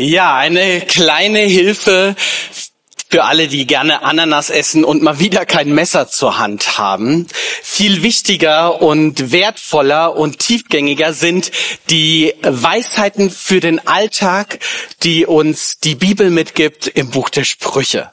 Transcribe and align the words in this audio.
Ja, 0.00 0.36
eine 0.36 0.82
kleine 0.82 1.40
Hilfe 1.40 2.14
für 3.10 3.24
alle, 3.24 3.48
die 3.48 3.66
gerne 3.66 4.02
Ananas 4.02 4.48
essen 4.48 4.84
und 4.84 5.02
mal 5.02 5.18
wieder 5.18 5.44
kein 5.44 5.74
Messer 5.74 6.06
zur 6.06 6.38
Hand 6.38 6.78
haben. 6.78 7.26
Viel 7.64 8.04
wichtiger 8.04 8.80
und 8.80 9.32
wertvoller 9.32 10.14
und 10.14 10.38
tiefgängiger 10.38 11.12
sind 11.12 11.50
die 11.90 12.32
Weisheiten 12.42 13.28
für 13.28 13.58
den 13.58 13.88
Alltag, 13.88 14.60
die 15.02 15.26
uns 15.26 15.80
die 15.80 15.96
Bibel 15.96 16.30
mitgibt 16.30 16.86
im 16.86 17.10
Buch 17.10 17.28
der 17.28 17.42
Sprüche. 17.42 18.12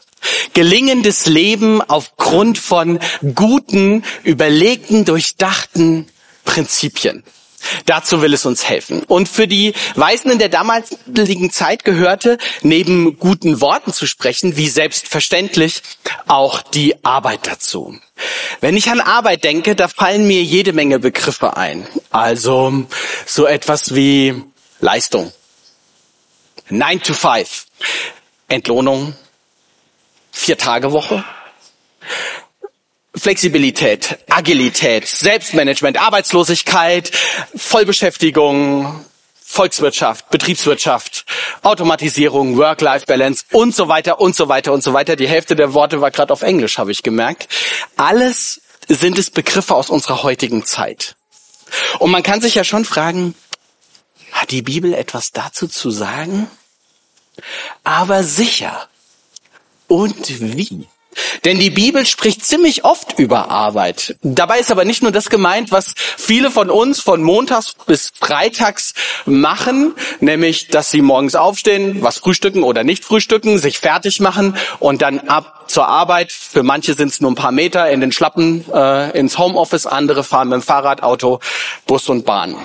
Gelingendes 0.55 1.27
Leben 1.27 1.83
aufgrund 1.83 2.57
von 2.57 2.99
guten, 3.35 4.03
überlegten, 4.23 5.05
durchdachten 5.05 6.07
Prinzipien. 6.45 7.23
Dazu 7.85 8.21
will 8.21 8.33
es 8.33 8.45
uns 8.45 8.67
helfen. 8.67 9.03
Und 9.03 9.29
für 9.29 9.47
die 9.47 9.73
Weisen 9.95 10.31
in 10.31 10.39
der 10.39 10.49
damaligen 10.49 11.51
Zeit 11.51 11.83
gehörte, 11.83 12.37
neben 12.61 13.17
guten 13.19 13.61
Worten 13.61 13.93
zu 13.93 14.07
sprechen, 14.07 14.57
wie 14.57 14.67
selbstverständlich 14.67 15.81
auch 16.27 16.61
die 16.61 17.03
Arbeit 17.03 17.47
dazu. 17.47 17.99
Wenn 18.61 18.77
ich 18.77 18.89
an 18.89 19.01
Arbeit 19.01 19.43
denke, 19.43 19.75
da 19.75 19.87
fallen 19.87 20.27
mir 20.27 20.43
jede 20.43 20.73
Menge 20.73 20.99
Begriffe 20.99 21.57
ein. 21.57 21.87
Also 22.11 22.85
so 23.25 23.45
etwas 23.45 23.93
wie 23.93 24.41
Leistung. 24.79 25.31
Nine 26.69 27.01
to 27.01 27.13
five. 27.13 27.65
Entlohnung. 28.47 29.15
Vier 30.31 30.57
Tage 30.57 30.91
Woche. 30.91 31.23
Flexibilität, 33.15 34.19
Agilität, 34.29 35.07
Selbstmanagement, 35.07 35.97
Arbeitslosigkeit, 35.97 37.11
Vollbeschäftigung, 37.55 39.05
Volkswirtschaft, 39.47 40.29
Betriebswirtschaft, 40.31 41.25
Automatisierung, 41.61 42.57
Work-Life-Balance 42.57 43.45
und 43.51 43.73
so 43.73 43.87
weiter 43.87 44.19
und 44.19 44.35
so 44.35 44.49
weiter 44.49 44.73
und 44.73 44.83
so 44.83 44.91
weiter. 44.93 45.15
Die 45.15 45.27
Hälfte 45.27 45.55
der 45.55 45.73
Worte 45.73 46.01
war 46.01 46.11
gerade 46.11 46.33
auf 46.33 46.41
Englisch, 46.41 46.77
habe 46.77 46.91
ich 46.91 47.03
gemerkt. 47.03 47.47
Alles 47.95 48.61
sind 48.89 49.17
es 49.17 49.29
Begriffe 49.29 49.75
aus 49.75 49.89
unserer 49.89 50.23
heutigen 50.23 50.65
Zeit. 50.65 51.15
Und 51.99 52.11
man 52.11 52.23
kann 52.23 52.41
sich 52.41 52.55
ja 52.55 52.63
schon 52.63 52.85
fragen, 52.85 53.35
hat 54.31 54.51
die 54.51 54.61
Bibel 54.61 54.93
etwas 54.93 55.31
dazu 55.31 55.67
zu 55.67 55.89
sagen? 55.89 56.49
Aber 57.83 58.23
sicher. 58.23 58.87
Und 59.87 60.41
wie? 60.41 60.87
Denn 61.43 61.59
die 61.59 61.69
Bibel 61.69 62.05
spricht 62.05 62.45
ziemlich 62.45 62.83
oft 62.83 63.19
über 63.19 63.49
Arbeit. 63.49 64.15
Dabei 64.21 64.59
ist 64.59 64.71
aber 64.71 64.85
nicht 64.85 65.03
nur 65.03 65.11
das 65.11 65.29
gemeint, 65.29 65.71
was 65.71 65.93
viele 65.95 66.51
von 66.51 66.69
uns 66.69 66.99
von 66.99 67.21
Montags 67.21 67.75
bis 67.85 68.11
Freitags 68.19 68.93
machen, 69.25 69.93
nämlich, 70.19 70.67
dass 70.67 70.91
sie 70.91 71.01
morgens 71.01 71.35
aufstehen, 71.35 72.01
was 72.01 72.17
frühstücken 72.17 72.63
oder 72.63 72.83
nicht 72.83 73.03
frühstücken, 73.05 73.57
sich 73.57 73.79
fertig 73.79 74.19
machen 74.19 74.55
und 74.79 75.01
dann 75.01 75.19
ab 75.19 75.65
zur 75.67 75.87
Arbeit. 75.87 76.31
Für 76.31 76.63
manche 76.63 76.93
sind 76.93 77.09
es 77.09 77.21
nur 77.21 77.31
ein 77.31 77.35
paar 77.35 77.51
Meter 77.51 77.89
in 77.89 78.01
den 78.01 78.11
Schlappen 78.11 78.65
äh, 78.73 79.17
ins 79.17 79.37
Homeoffice, 79.37 79.85
andere 79.85 80.23
fahren 80.23 80.49
mit 80.49 80.61
dem 80.61 80.63
Fahrrad, 80.63 81.03
Auto, 81.03 81.39
Bus 81.85 82.09
und 82.09 82.25
Bahn. 82.25 82.55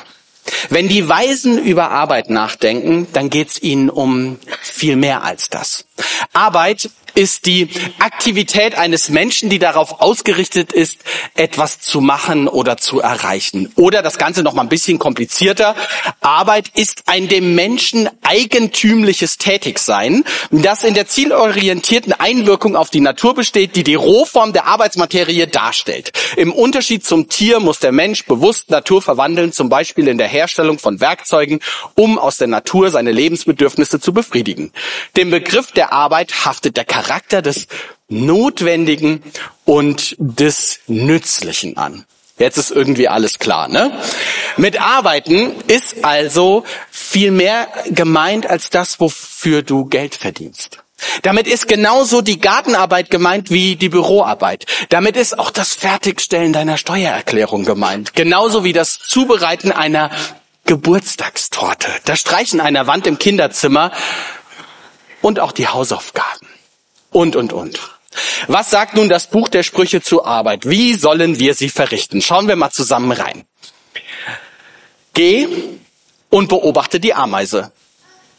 Wenn 0.68 0.88
die 0.88 1.08
Weisen 1.08 1.58
über 1.58 1.90
Arbeit 1.90 2.30
nachdenken, 2.30 3.06
dann 3.12 3.30
geht 3.30 3.50
es 3.50 3.62
ihnen 3.62 3.90
um 3.90 4.38
viel 4.62 4.96
mehr 4.96 5.22
als 5.22 5.48
das. 5.48 5.86
Arbeit 6.32 6.90
ist 7.14 7.46
die 7.46 7.68
Aktivität 7.98 8.76
eines 8.76 9.08
Menschen, 9.08 9.50
die 9.50 9.58
darauf 9.58 10.00
ausgerichtet 10.00 10.72
ist, 10.72 10.98
etwas 11.34 11.80
zu 11.80 12.00
machen 12.00 12.48
oder 12.48 12.76
zu 12.76 13.00
erreichen. 13.00 13.72
Oder 13.76 14.02
das 14.02 14.18
Ganze 14.18 14.42
noch 14.42 14.54
mal 14.54 14.62
ein 14.62 14.68
bisschen 14.68 14.98
komplizierter. 14.98 15.74
Arbeit 16.20 16.70
ist 16.74 17.04
ein 17.06 17.28
dem 17.28 17.54
Menschen 17.54 18.08
eigentümliches 18.22 19.38
Tätigsein, 19.38 20.24
das 20.50 20.84
in 20.84 20.94
der 20.94 21.06
zielorientierten 21.06 22.12
Einwirkung 22.12 22.76
auf 22.76 22.90
die 22.90 23.00
Natur 23.00 23.34
besteht, 23.34 23.76
die 23.76 23.84
die 23.84 23.94
Rohform 23.94 24.52
der 24.52 24.66
Arbeitsmaterie 24.66 25.46
darstellt. 25.46 26.12
Im 26.36 26.52
Unterschied 26.52 27.04
zum 27.04 27.28
Tier 27.28 27.60
muss 27.60 27.80
der 27.80 27.92
Mensch 27.92 28.24
bewusst 28.26 28.70
Natur 28.70 29.02
verwandeln, 29.02 29.52
zum 29.52 29.68
Beispiel 29.68 30.08
in 30.08 30.18
der 30.18 30.28
Herstellung 30.28 30.78
von 30.78 31.00
Werkzeugen, 31.00 31.60
um 31.94 32.18
aus 32.18 32.36
der 32.38 32.48
Natur 32.48 32.90
seine 32.90 33.12
Lebensbedürfnisse 33.12 34.00
zu 34.00 34.12
befriedigen. 34.12 34.72
Dem 35.16 35.30
Begriff 35.30 35.72
der 35.72 35.92
Arbeit 35.92 36.44
haftet 36.44 36.76
der 36.76 36.84
Charakter 37.00 37.40
des 37.40 37.66
Notwendigen 38.08 39.22
und 39.64 40.16
des 40.18 40.80
Nützlichen 40.86 41.76
an. 41.78 42.04
Jetzt 42.38 42.58
ist 42.58 42.70
irgendwie 42.70 43.08
alles 43.08 43.38
klar, 43.38 43.68
ne? 43.68 43.92
Mit 44.56 44.80
Arbeiten 44.80 45.52
ist 45.66 46.04
also 46.04 46.64
viel 46.90 47.30
mehr 47.30 47.68
gemeint 47.86 48.46
als 48.46 48.68
das, 48.70 49.00
wofür 49.00 49.62
du 49.62 49.86
Geld 49.86 50.14
verdienst. 50.14 50.78
Damit 51.22 51.46
ist 51.46 51.68
genauso 51.68 52.20
die 52.20 52.40
Gartenarbeit 52.40 53.08
gemeint 53.08 53.50
wie 53.50 53.76
die 53.76 53.88
Büroarbeit. 53.88 54.66
Damit 54.90 55.16
ist 55.16 55.38
auch 55.38 55.50
das 55.50 55.72
Fertigstellen 55.74 56.52
deiner 56.52 56.76
Steuererklärung 56.76 57.64
gemeint. 57.64 58.14
Genauso 58.14 58.64
wie 58.64 58.74
das 58.74 58.98
Zubereiten 58.98 59.72
einer 59.72 60.10
Geburtstagstorte, 60.66 61.88
das 62.04 62.20
Streichen 62.20 62.60
einer 62.60 62.86
Wand 62.86 63.06
im 63.06 63.18
Kinderzimmer 63.18 63.92
und 65.22 65.40
auch 65.40 65.52
die 65.52 65.68
Hausaufgaben. 65.68 66.49
Und, 67.10 67.36
und, 67.36 67.52
und. 67.52 67.80
Was 68.46 68.70
sagt 68.70 68.94
nun 68.96 69.08
das 69.08 69.28
Buch 69.28 69.48
der 69.48 69.62
Sprüche 69.62 70.02
zur 70.02 70.26
Arbeit? 70.26 70.68
Wie 70.68 70.94
sollen 70.94 71.38
wir 71.38 71.54
sie 71.54 71.68
verrichten? 71.68 72.22
Schauen 72.22 72.48
wir 72.48 72.56
mal 72.56 72.70
zusammen 72.70 73.12
rein. 73.12 73.44
Geh 75.14 75.48
und 76.28 76.48
beobachte 76.48 77.00
die 77.00 77.14
Ameise, 77.14 77.72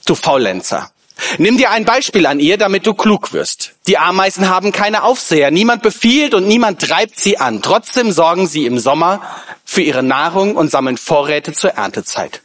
du 0.05 0.15
Faulenzer. 0.15 0.91
Nimm 1.37 1.57
dir 1.57 1.69
ein 1.69 1.85
Beispiel 1.85 2.25
an 2.25 2.39
ihr, 2.39 2.57
damit 2.57 2.87
du 2.87 2.93
klug 2.93 3.33
wirst. 3.33 3.73
Die 3.87 3.97
Ameisen 3.97 4.49
haben 4.49 4.71
keine 4.71 5.03
Aufseher, 5.03 5.51
niemand 5.51 5.83
befiehlt 5.83 6.33
und 6.33 6.47
niemand 6.47 6.81
treibt 6.81 7.19
sie 7.19 7.37
an. 7.37 7.61
Trotzdem 7.61 8.11
sorgen 8.11 8.47
sie 8.47 8.65
im 8.65 8.79
Sommer 8.79 9.21
für 9.63 9.81
ihre 9.81 10.03
Nahrung 10.03 10.55
und 10.55 10.71
sammeln 10.71 10.97
Vorräte 10.97 11.53
zur 11.53 11.71
Erntezeit. 11.71 12.41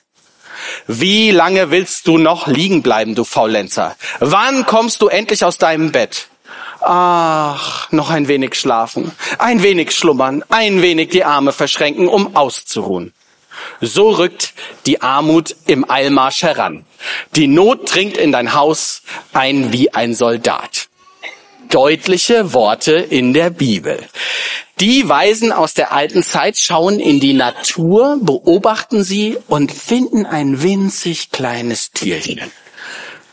Wie 0.87 1.31
lange 1.31 1.71
willst 1.71 2.07
du 2.07 2.19
noch 2.19 2.47
liegen 2.47 2.83
bleiben, 2.83 3.15
du 3.15 3.25
Faulenzer? 3.25 3.97
Wann 4.21 4.67
kommst 4.67 5.03
du 5.03 5.09
endlich 5.09 5.45
aus 5.45 5.59
deinem 5.59 5.93
Bett? 5.93 6.29
Ach, 6.81 7.91
noch 7.91 8.11
ein 8.11 8.29
wenig 8.29 8.55
schlafen, 8.55 9.13
ein 9.39 9.63
wenig 9.63 9.93
schlummern, 9.93 10.45
ein 10.51 10.83
wenig 10.83 11.09
die 11.09 11.25
Arme 11.25 11.53
verschränken, 11.53 12.09
um 12.09 12.37
auszuruhen. 12.37 13.13
So 13.81 14.11
rückt 14.11 14.55
die 14.87 15.03
Armut 15.03 15.57
im 15.67 15.89
Eilmarsch 15.91 16.43
heran. 16.43 16.85
Die 17.35 17.47
Not 17.47 17.93
dringt 17.93 18.17
in 18.17 18.33
dein 18.33 18.55
Haus 18.55 19.03
ein 19.33 19.73
wie 19.73 19.93
ein 19.93 20.15
Soldat. 20.15 20.89
Deutliche 21.71 22.53
Worte 22.53 22.93
in 22.93 23.33
der 23.33 23.51
Bibel. 23.51 23.99
Die 24.79 25.09
Weisen 25.09 25.53
aus 25.53 25.73
der 25.73 25.93
alten 25.93 26.23
Zeit 26.23 26.59
schauen 26.59 27.01
in 27.01 27.19
die 27.19 27.33
Natur, 27.33 28.19
beobachten 28.21 29.05
sie 29.05 29.39
und 29.49 29.73
finden 29.73 30.27
ein 30.27 30.63
winzig 30.63 31.31
kleines 31.31 31.93
Tierchen 31.93 32.43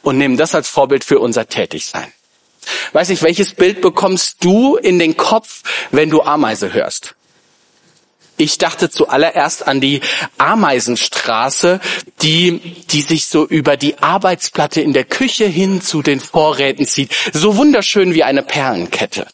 und 0.04 0.18
nehmen 0.18 0.38
das 0.38 0.56
als 0.56 0.70
Vorbild 0.70 1.04
für 1.04 1.20
unser 1.20 1.50
Tätigsein. 1.50 2.14
Weiß 2.94 3.10
nicht, 3.10 3.24
welches 3.24 3.56
Bild 3.56 3.82
bekommst 3.82 4.38
du 4.42 4.78
in 4.78 5.00
den 5.00 5.18
Kopf, 5.18 5.64
wenn 5.92 6.10
du 6.10 6.22
Ameise 6.22 6.72
hörst? 6.72 7.16
Ich 8.38 8.58
dachte 8.58 8.90
zuallererst 8.90 9.68
an 9.68 9.82
die 9.82 10.00
Ameisenstraße, 10.38 11.82
die, 12.22 12.60
die 12.90 13.02
sich 13.02 13.26
so 13.26 13.46
über 13.46 13.76
die 13.76 13.98
Arbeitsplatte 13.98 14.80
in 14.80 14.94
der 14.94 15.04
Küche 15.04 15.46
hin 15.46 15.82
zu 15.82 16.02
den 16.02 16.22
Vorräten 16.22 16.86
zieht. 16.86 17.12
So 17.34 17.58
wunderschön 17.58 18.14
wie 18.14 18.24
eine 18.24 18.44
Perlenkette. 18.44 19.28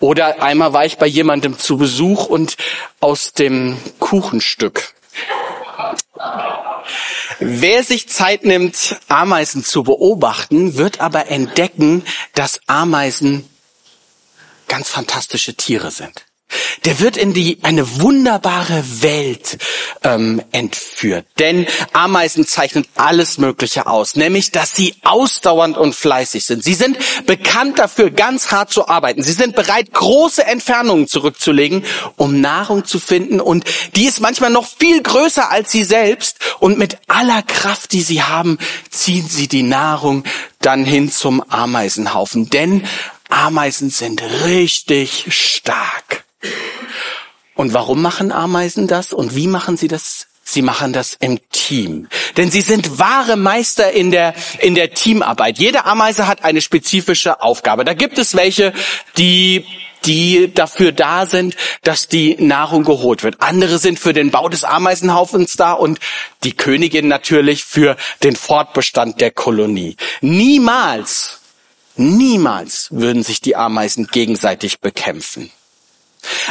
Oder 0.00 0.42
einmal 0.42 0.72
war 0.72 0.84
ich 0.84 0.98
bei 0.98 1.06
jemandem 1.06 1.58
zu 1.58 1.76
Besuch 1.78 2.26
und 2.26 2.56
aus 3.00 3.32
dem 3.32 3.78
Kuchenstück. 3.98 4.94
Wer 7.38 7.82
sich 7.84 8.08
Zeit 8.08 8.44
nimmt, 8.44 8.98
Ameisen 9.08 9.64
zu 9.64 9.82
beobachten, 9.82 10.76
wird 10.76 11.00
aber 11.00 11.28
entdecken, 11.28 12.04
dass 12.34 12.60
Ameisen 12.66 13.48
ganz 14.68 14.90
fantastische 14.90 15.54
Tiere 15.54 15.90
sind. 15.90 16.25
Der 16.84 17.00
wird 17.00 17.16
in 17.16 17.32
die 17.32 17.58
eine 17.62 18.00
wunderbare 18.00 18.82
Welt 19.02 19.58
ähm, 20.02 20.42
entführt. 20.52 21.26
Denn 21.38 21.66
Ameisen 21.92 22.46
zeichnen 22.46 22.86
alles 22.94 23.38
Mögliche 23.38 23.86
aus, 23.86 24.16
nämlich 24.16 24.50
dass 24.52 24.74
sie 24.74 24.94
ausdauernd 25.04 25.76
und 25.76 25.94
fleißig 25.94 26.44
sind. 26.44 26.62
Sie 26.62 26.74
sind 26.74 26.98
bekannt 27.26 27.78
dafür, 27.78 28.10
ganz 28.10 28.50
hart 28.50 28.70
zu 28.70 28.88
arbeiten. 28.88 29.22
Sie 29.22 29.32
sind 29.32 29.56
bereit, 29.56 29.92
große 29.92 30.44
Entfernungen 30.44 31.08
zurückzulegen, 31.08 31.84
um 32.16 32.40
Nahrung 32.40 32.84
zu 32.84 32.98
finden. 32.98 33.40
Und 33.40 33.64
die 33.96 34.04
ist 34.04 34.20
manchmal 34.20 34.50
noch 34.50 34.66
viel 34.66 35.02
größer 35.02 35.50
als 35.50 35.72
sie 35.72 35.84
selbst. 35.84 36.38
Und 36.60 36.78
mit 36.78 36.98
aller 37.06 37.42
Kraft, 37.42 37.92
die 37.92 38.02
sie 38.02 38.22
haben, 38.22 38.58
ziehen 38.90 39.26
sie 39.28 39.48
die 39.48 39.62
Nahrung 39.62 40.24
dann 40.60 40.84
hin 40.84 41.10
zum 41.10 41.42
Ameisenhaufen. 41.50 42.50
Denn 42.50 42.86
Ameisen 43.28 43.90
sind 43.90 44.22
richtig 44.44 45.26
stark. 45.28 46.25
Und 47.54 47.72
warum 47.72 48.02
machen 48.02 48.32
Ameisen 48.32 48.86
das 48.86 49.12
und 49.12 49.34
wie 49.34 49.46
machen 49.46 49.76
sie 49.76 49.88
das? 49.88 50.26
Sie 50.48 50.62
machen 50.62 50.92
das 50.92 51.16
im 51.18 51.40
Team. 51.50 52.06
Denn 52.36 52.52
sie 52.52 52.60
sind 52.60 53.00
wahre 53.00 53.36
Meister 53.36 53.90
in 53.92 54.12
der, 54.12 54.34
in 54.60 54.76
der 54.76 54.92
Teamarbeit. 54.92 55.58
Jede 55.58 55.86
Ameise 55.86 56.28
hat 56.28 56.44
eine 56.44 56.60
spezifische 56.60 57.40
Aufgabe. 57.42 57.84
Da 57.84 57.94
gibt 57.94 58.18
es 58.18 58.36
welche, 58.36 58.72
die 59.18 59.66
die 60.04 60.52
dafür 60.54 60.92
da 60.92 61.26
sind, 61.26 61.56
dass 61.82 62.06
die 62.06 62.36
Nahrung 62.38 62.84
geholt 62.84 63.24
wird. 63.24 63.40
Andere 63.40 63.78
sind 63.78 63.98
für 63.98 64.12
den 64.12 64.30
Bau 64.30 64.48
des 64.48 64.62
Ameisenhaufens 64.62 65.56
da 65.56 65.72
und 65.72 65.98
die 66.44 66.52
Königin 66.52 67.08
natürlich 67.08 67.64
für 67.64 67.96
den 68.22 68.36
Fortbestand 68.36 69.20
der 69.20 69.32
Kolonie. 69.32 69.96
Niemals, 70.20 71.40
niemals 71.96 72.88
würden 72.90 73.24
sich 73.24 73.40
die 73.40 73.56
Ameisen 73.56 74.06
gegenseitig 74.06 74.80
bekämpfen. 74.80 75.50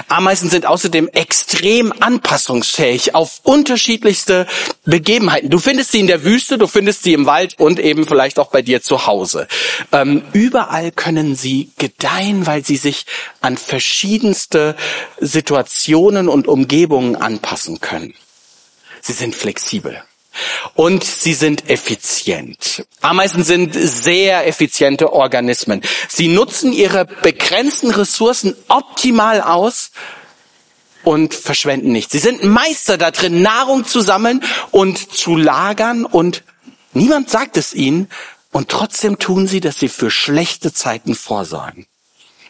Ameisen 0.08 0.50
sind 0.50 0.66
außerdem 0.66 1.10
extrem 1.10 1.94
anpassungsfähig 2.00 3.16
auf 3.16 3.42
unterschiedlichste 3.44 4.48
Begebenheiten. 4.86 5.50
Du 5.50 5.60
findest 5.60 5.92
sie 5.92 6.00
in 6.00 6.08
der 6.08 6.24
Wüste, 6.24 6.58
du 6.58 6.68
findest 6.68 7.04
sie 7.04 7.14
im 7.14 7.26
Wald 7.26 7.60
und 7.60 7.80
eben 7.80 8.06
vielleicht 8.06 8.40
auch 8.40 8.52
bei 8.52 8.62
dir 8.62 8.82
zu 8.82 9.06
Hause. 9.08 9.48
Ähm, 9.92 10.24
überall 10.34 10.92
können 10.92 11.36
sie 11.36 11.72
gedeihen, 11.78 12.46
weil 12.46 12.64
sie 12.66 12.78
sich 12.78 13.06
an 13.42 13.58
verschiedenste 13.58 14.76
Situationen 15.20 16.30
und 16.30 16.48
Umgebungen 16.48 17.16
anpassen 17.16 17.80
können. 17.80 18.14
Sie 19.02 19.14
sind 19.14 19.36
flexibel 19.36 20.02
und 20.74 21.04
sie 21.04 21.34
sind 21.34 21.70
effizient. 21.70 22.86
Ameisen 23.02 23.44
sind 23.44 23.74
sehr 23.74 24.48
effiziente 24.48 25.14
Organismen. 25.14 25.82
Sie 26.08 26.28
nutzen 26.28 26.74
ihre 26.74 27.06
begrenzten 27.06 27.92
Ressourcen 27.92 28.56
optimal 28.68 29.42
aus 29.42 29.92
und 31.04 31.34
verschwenden 31.34 31.92
nichts. 31.92 32.12
Sie 32.12 32.20
sind 32.20 32.44
Meister 32.44 32.98
darin, 32.98 33.42
Nahrung 33.42 33.86
zu 33.86 34.02
sammeln 34.02 34.44
und 34.72 35.14
zu 35.14 35.36
lagern 35.36 36.06
und 36.06 36.44
niemand 36.94 37.30
sagt 37.30 37.58
es 37.58 37.74
ihnen 37.74 38.10
und 38.52 38.70
trotzdem 38.70 39.20
tun 39.20 39.48
sie, 39.48 39.60
dass 39.60 39.80
sie 39.80 39.90
für 39.90 40.10
schlechte 40.10 40.74
Zeiten 40.74 41.16
vorsorgen. 41.16 41.86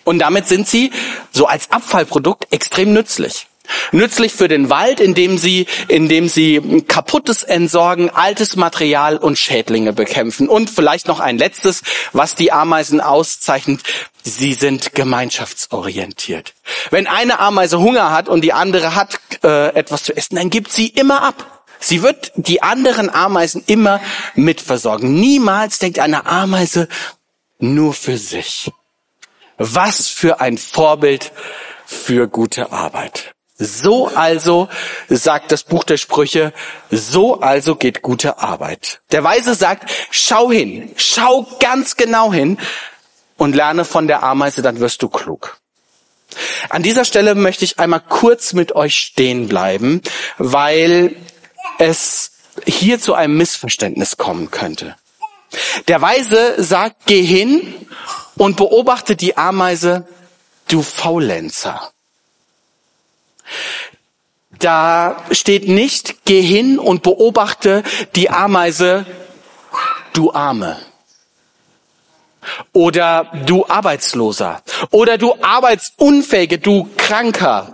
Und 0.03 0.19
damit 0.19 0.47
sind 0.47 0.67
sie 0.67 0.91
so 1.31 1.47
als 1.47 1.71
Abfallprodukt 1.71 2.53
extrem 2.53 2.93
nützlich. 2.93 3.47
Nützlich 3.91 4.33
für 4.33 4.47
den 4.47 4.69
Wald, 4.69 4.99
indem 4.99 5.37
sie, 5.37 5.67
indem 5.87 6.27
sie 6.27 6.83
kaputtes 6.87 7.43
entsorgen, 7.43 8.09
altes 8.09 8.55
Material 8.55 9.17
und 9.17 9.37
Schädlinge 9.37 9.93
bekämpfen. 9.93 10.49
Und 10.49 10.69
vielleicht 10.69 11.07
noch 11.07 11.19
ein 11.19 11.37
letztes, 11.37 11.81
was 12.13 12.35
die 12.35 12.51
Ameisen 12.51 13.01
auszeichnet. 13.01 13.81
Sie 14.23 14.53
sind 14.53 14.95
gemeinschaftsorientiert. 14.95 16.53
Wenn 16.89 17.07
eine 17.07 17.39
Ameise 17.39 17.79
Hunger 17.79 18.11
hat 18.11 18.27
und 18.27 18.41
die 18.41 18.53
andere 18.53 18.95
hat 18.95 19.19
äh, 19.43 19.75
etwas 19.75 20.03
zu 20.03 20.15
essen, 20.15 20.35
dann 20.35 20.49
gibt 20.49 20.71
sie 20.71 20.87
immer 20.87 21.21
ab. 21.21 21.65
Sie 21.79 22.01
wird 22.01 22.31
die 22.35 22.63
anderen 22.63 23.09
Ameisen 23.09 23.63
immer 23.67 24.01
mitversorgen. 24.33 25.13
Niemals 25.13 25.77
denkt 25.77 25.99
eine 25.99 26.25
Ameise 26.25 26.87
nur 27.59 27.93
für 27.93 28.17
sich. 28.17 28.71
Was 29.57 30.07
für 30.07 30.41
ein 30.41 30.57
Vorbild 30.57 31.31
für 31.85 32.27
gute 32.27 32.71
Arbeit. 32.71 33.34
So 33.57 34.07
also, 34.07 34.67
sagt 35.07 35.51
das 35.51 35.63
Buch 35.63 35.85
der 35.85 35.97
Sprüche, 35.97 36.51
so 36.91 37.39
also 37.39 37.75
geht 37.75 38.01
gute 38.01 38.39
Arbeit. 38.39 38.99
Der 39.11 39.23
Weise 39.23 39.55
sagt, 39.55 39.89
schau 40.11 40.51
hin, 40.51 40.91
schau 40.97 41.47
ganz 41.59 41.95
genau 41.95 42.33
hin 42.33 42.57
und 43.37 43.55
lerne 43.55 43.85
von 43.85 44.07
der 44.07 44.23
Ameise, 44.23 44.61
dann 44.61 44.79
wirst 44.81 45.01
du 45.01 45.07
klug. 45.07 45.57
An 46.69 46.83
dieser 46.83 47.05
Stelle 47.05 47.33
möchte 47.33 47.63
ich 47.63 47.79
einmal 47.79 48.01
kurz 48.01 48.51
mit 48.51 48.75
euch 48.75 48.95
stehen 48.95 49.47
bleiben, 49.47 50.01
weil 50.37 51.15
es 51.77 52.31
hier 52.65 52.99
zu 52.99 53.13
einem 53.13 53.37
Missverständnis 53.37 54.17
kommen 54.17 54.51
könnte. 54.51 54.95
Der 55.87 56.01
Weise 56.01 56.61
sagt, 56.61 57.05
geh 57.05 57.21
hin 57.21 57.73
und 58.35 58.57
beobachte 58.57 59.15
die 59.15 59.37
Ameise, 59.37 60.07
du 60.67 60.81
Faulenzer. 60.81 61.91
Da 64.59 65.23
steht 65.31 65.67
nicht, 65.67 66.25
geh 66.25 66.41
hin 66.41 66.79
und 66.79 67.03
beobachte 67.03 67.83
die 68.15 68.29
Ameise, 68.29 69.05
du 70.13 70.33
Arme. 70.33 70.77
Oder 72.73 73.31
du 73.45 73.65
Arbeitsloser. 73.67 74.61
Oder 74.91 75.17
du 75.17 75.35
Arbeitsunfähige, 75.41 76.59
du 76.59 76.89
Kranker. 76.95 77.73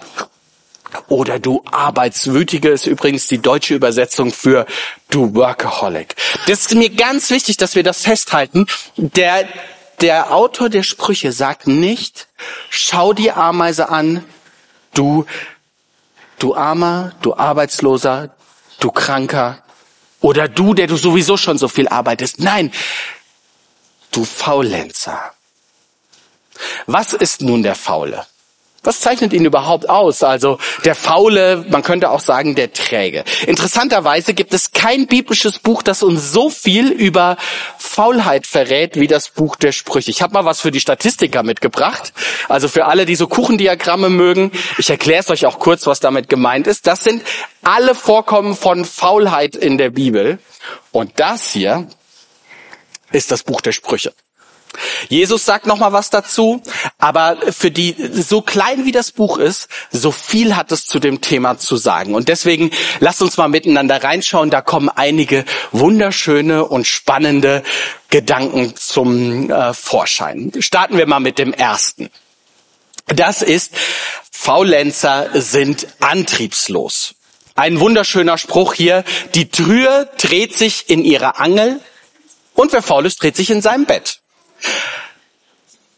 Oder 1.08 1.40
du 1.40 1.64
Arbeitswütige 1.72 2.70
ist 2.70 2.86
übrigens 2.86 3.28
die 3.28 3.40
deutsche 3.40 3.76
Übersetzung 3.76 4.32
für 4.32 4.66
du 5.10 5.34
Workaholic. 5.36 6.16
Das 6.48 6.62
ist 6.62 6.76
mir 6.76 6.90
ganz 6.90 7.30
wichtig, 7.30 7.58
dass 7.58 7.76
wir 7.76 7.84
das 7.84 8.02
festhalten. 8.02 8.66
Der, 8.98 9.48
der 10.02 10.34
Autor 10.34 10.70
der 10.70 10.84
Sprüche 10.84 11.32
sagt 11.32 11.68
nicht, 11.68 12.28
schau 12.70 13.14
die 13.14 13.32
Ameise 13.32 13.90
an, 13.90 14.24
du 14.94 15.26
Du 16.42 16.56
Armer, 16.56 17.12
du 17.22 17.36
Arbeitsloser, 17.36 18.32
du 18.80 18.90
Kranker 18.90 19.62
oder 20.22 20.48
du, 20.48 20.74
der 20.74 20.88
du 20.88 20.98
sowieso 20.98 21.38
schon 21.38 21.60
so 21.60 21.68
viel 21.68 21.88
arbeitest. 21.88 22.40
Nein, 22.40 22.74
du 24.10 24.26
Faulenzer. 24.26 25.36
Was 26.88 27.14
ist 27.14 27.42
nun 27.42 27.62
der 27.62 27.76
Faule? 27.76 28.26
Was 28.84 29.00
zeichnet 29.00 29.32
ihn 29.34 29.46
überhaupt 29.46 29.90
aus? 29.90 30.24
Also 30.24 30.58
der 30.86 30.96
Faule, 30.96 31.66
man 31.70 31.84
könnte 31.84 32.10
auch 32.10 32.20
sagen 32.20 32.56
der 32.56 32.74
Träge. 32.74 33.24
Interessanterweise 33.46 34.34
gibt 34.34 34.56
es 34.56 34.72
kein 34.72 35.06
biblisches 35.06 35.60
Buch, 35.60 35.84
das 35.84 36.02
uns 36.02 36.32
so 36.32 36.50
viel 36.50 36.90
über 36.90 37.38
Faulheit 37.78 38.48
verrät 38.48 39.00
wie 39.00 39.06
das 39.06 39.30
Buch 39.30 39.56
der 39.56 39.72
Sprüche. 39.72 40.10
Ich 40.10 40.24
habe 40.24 40.34
mal 40.34 40.46
was 40.46 40.62
für 40.62 40.72
die 40.72 40.80
Statistiker 40.80 41.44
mitgebracht. 41.44 42.12
Also 42.50 42.68
für 42.68 42.86
alle, 42.86 43.06
die 43.06 43.16
so 43.16 43.28
Kuchendiagramme 43.28 44.10
mögen. 44.10 44.52
Ich 44.80 44.90
erkläre 44.90 45.20
es 45.20 45.30
euch 45.30 45.46
auch 45.46 45.60
kurz, 45.60 45.86
was 45.86 46.00
damit 46.00 46.28
gemeint 46.28 46.66
ist. 46.66 46.88
Das 46.88 47.04
sind 47.04 47.22
alle 47.62 47.94
Vorkommen 47.94 48.56
von 48.56 48.86
Faulheit 48.86 49.56
in 49.56 49.78
der 49.78 49.92
Bibel. 49.92 50.40
Und 50.92 51.20
das 51.20 51.52
hier 51.52 51.88
ist 53.12 53.32
das 53.32 53.44
Buch 53.44 53.62
der 53.62 53.74
Sprüche. 53.74 54.12
Jesus 55.10 55.46
sagt 55.46 55.66
noch 55.66 55.78
mal 55.78 55.92
was 55.92 56.10
dazu, 56.10 56.62
aber 56.98 57.38
für 57.52 57.72
die 57.72 57.96
so 58.14 58.42
klein 58.42 58.86
wie 58.86 58.92
das 58.92 59.12
Buch 59.12 59.38
ist, 59.38 59.68
so 59.92 60.12
viel 60.12 60.56
hat 60.56 60.72
es 60.72 60.86
zu 60.86 61.00
dem 61.00 61.22
Thema 61.22 61.58
zu 61.58 61.76
sagen 61.78 62.16
und 62.16 62.30
deswegen 62.30 62.72
lasst 63.00 63.22
uns 63.22 63.38
mal 63.38 63.50
miteinander 63.50 64.04
reinschauen, 64.04 64.50
da 64.50 64.62
kommen 64.62 64.90
einige 64.90 65.46
wunderschöne 65.72 66.66
und 66.66 66.88
spannende 66.88 67.64
Gedanken 68.10 68.76
zum 68.76 69.50
äh, 69.50 69.74
Vorschein. 69.74 70.52
Starten 70.60 70.98
wir 70.98 71.08
mal 71.08 71.20
mit 71.20 71.40
dem 71.40 71.54
ersten. 71.54 72.10
Das 73.08 73.42
ist 73.42 73.74
Faulenzer 74.32 75.30
sind 75.34 75.88
antriebslos. 76.00 77.16
Ein 77.56 77.80
wunderschöner 77.80 78.38
Spruch 78.38 78.74
hier, 78.74 79.04
die 79.36 79.50
Trühe 79.50 80.10
dreht 80.18 80.58
sich 80.58 80.90
in 80.90 81.04
ihrer 81.04 81.40
Angel 81.40 81.80
und 82.54 82.74
wer 82.74 82.82
faul 82.82 83.06
ist, 83.06 83.22
dreht 83.22 83.36
sich 83.36 83.52
in 83.52 83.62
seinem 83.62 83.86
Bett. 83.86 84.21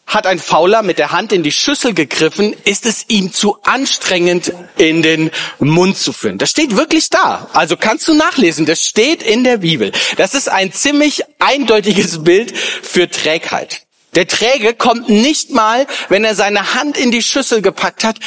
Hat 0.05 0.27
ein 0.27 0.38
Fauler 0.38 0.84
mit 0.84 1.00
der 1.00 1.12
Hand 1.12 1.32
in 1.32 1.41
die 1.41 1.51
Schüssel 1.51 1.93
gegriffen, 1.93 2.53
ist 2.65 2.86
es 2.86 3.05
ihm 3.08 3.34
zu 3.34 3.58
anstrengend 3.63 4.53
in 4.77 5.01
den 5.01 5.32
Mund 5.60 5.98
zu 5.98 6.13
führen. 6.13 6.38
Das 6.38 6.51
steht 6.51 6.75
wirklich 6.77 7.10
da. 7.10 7.50
Also 7.53 7.77
kannst 7.77 8.08
du 8.08 8.13
nachlesen. 8.13 8.65
Das 8.65 8.86
steht 8.86 9.24
in 9.24 9.43
der 9.43 9.58
Bibel. 9.58 9.91
Das 10.17 10.36
ist 10.36 10.50
ein 10.50 10.72
ziemlich 10.72 11.24
eindeutiges 11.39 12.24
Bild 12.24 12.55
für 12.55 13.10
Trägheit. 13.10 13.82
Der 14.15 14.27
Träge 14.27 14.75
kommt 14.75 15.10
nicht 15.10 15.50
mal, 15.50 15.88
wenn 16.10 16.24
er 16.24 16.36
seine 16.36 16.75
Hand 16.75 16.98
in 16.98 17.10
die 17.10 17.24
Schüssel 17.24 17.63
gepackt 17.63 18.03
hat, 18.03 18.20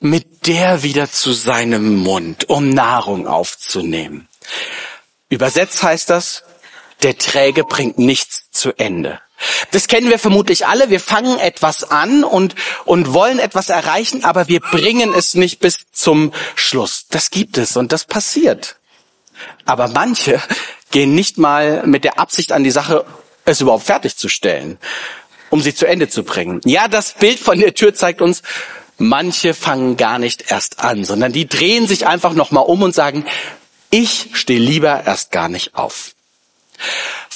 mit 0.00 0.46
der 0.46 0.82
wieder 0.82 1.10
zu 1.10 1.32
seinem 1.32 1.96
Mund, 1.96 2.48
um 2.48 2.70
Nahrung 2.70 3.26
aufzunehmen. 3.26 4.28
Übersetzt 5.28 5.82
heißt 5.82 6.10
das, 6.10 6.42
der 7.02 7.18
Träge 7.18 7.64
bringt 7.64 7.98
nichts 7.98 8.50
zu 8.50 8.72
Ende. 8.78 9.20
Das 9.70 9.88
kennen 9.88 10.10
wir 10.10 10.18
vermutlich 10.18 10.66
alle. 10.66 10.90
Wir 10.90 11.00
fangen 11.00 11.38
etwas 11.38 11.84
an 11.84 12.24
und, 12.24 12.54
und 12.84 13.12
wollen 13.12 13.38
etwas 13.38 13.68
erreichen, 13.68 14.24
aber 14.24 14.48
wir 14.48 14.60
bringen 14.60 15.14
es 15.14 15.34
nicht 15.34 15.60
bis 15.60 15.78
zum 15.92 16.32
Schluss. 16.54 17.06
Das 17.10 17.30
gibt 17.30 17.56
es 17.56 17.76
und 17.76 17.92
das 17.92 18.04
passiert. 18.04 18.76
Aber 19.64 19.88
manche 19.88 20.42
gehen 20.90 21.14
nicht 21.14 21.38
mal 21.38 21.86
mit 21.86 22.04
der 22.04 22.18
Absicht 22.18 22.52
an 22.52 22.64
die 22.64 22.70
Sache, 22.70 23.06
es 23.44 23.60
überhaupt 23.60 23.84
fertigzustellen, 23.84 24.78
um 25.48 25.60
sie 25.62 25.74
zu 25.74 25.86
Ende 25.86 26.08
zu 26.08 26.22
bringen. 26.22 26.60
Ja, 26.64 26.88
das 26.88 27.14
Bild 27.14 27.38
von 27.38 27.58
der 27.58 27.74
Tür 27.74 27.94
zeigt 27.94 28.20
uns, 28.20 28.42
manche 28.98 29.54
fangen 29.54 29.96
gar 29.96 30.18
nicht 30.18 30.50
erst 30.50 30.80
an, 30.80 31.04
sondern 31.04 31.32
die 31.32 31.48
drehen 31.48 31.86
sich 31.86 32.06
einfach 32.06 32.34
nochmal 32.34 32.64
um 32.64 32.82
und 32.82 32.94
sagen, 32.94 33.24
ich 33.90 34.28
stehe 34.34 34.60
lieber 34.60 35.04
erst 35.06 35.32
gar 35.32 35.48
nicht 35.48 35.74
auf. 35.74 36.12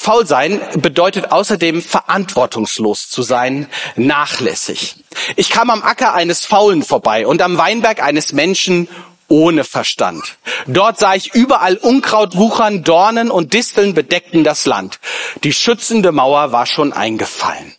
Faul 0.05 0.27
sein 0.27 0.61
bedeutet 0.77 1.33
außerdem 1.33 1.81
verantwortungslos 1.81 3.09
zu 3.09 3.23
sein, 3.23 3.69
nachlässig. 3.97 4.97
Ich 5.35 5.49
kam 5.49 5.71
am 5.71 5.83
Acker 5.83 6.13
eines 6.13 6.45
Faulen 6.45 6.83
vorbei 6.83 7.27
und 7.27 7.41
am 7.41 7.57
Weinberg 7.57 8.03
eines 8.03 8.35
Menschen 8.35 8.87
ohne 9.29 9.65
Verstand. 9.65 10.37
Dort 10.67 10.99
sah 10.99 11.15
ich 11.15 11.35
überall 11.35 11.79
Unkraut 11.79 12.37
wuchern, 12.37 12.85
Dornen 12.85 13.31
und 13.31 13.55
Disteln 13.55 13.95
bedeckten 13.95 14.45
das 14.45 14.67
Land. 14.67 15.01
Die 15.43 15.55
schützende 15.55 16.13
Mauer 16.13 16.53
war 16.53 16.67
schon 16.67 16.93
eingefallen. 16.93 17.75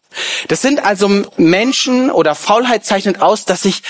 Das 0.48 0.63
sind 0.63 0.84
also 0.84 1.08
Menschen 1.38 2.10
oder 2.10 2.34
Faulheit 2.34 2.88
zeichnet 2.88 3.22
aus, 3.22 3.46
dass 3.46 3.65
ich 3.65 3.84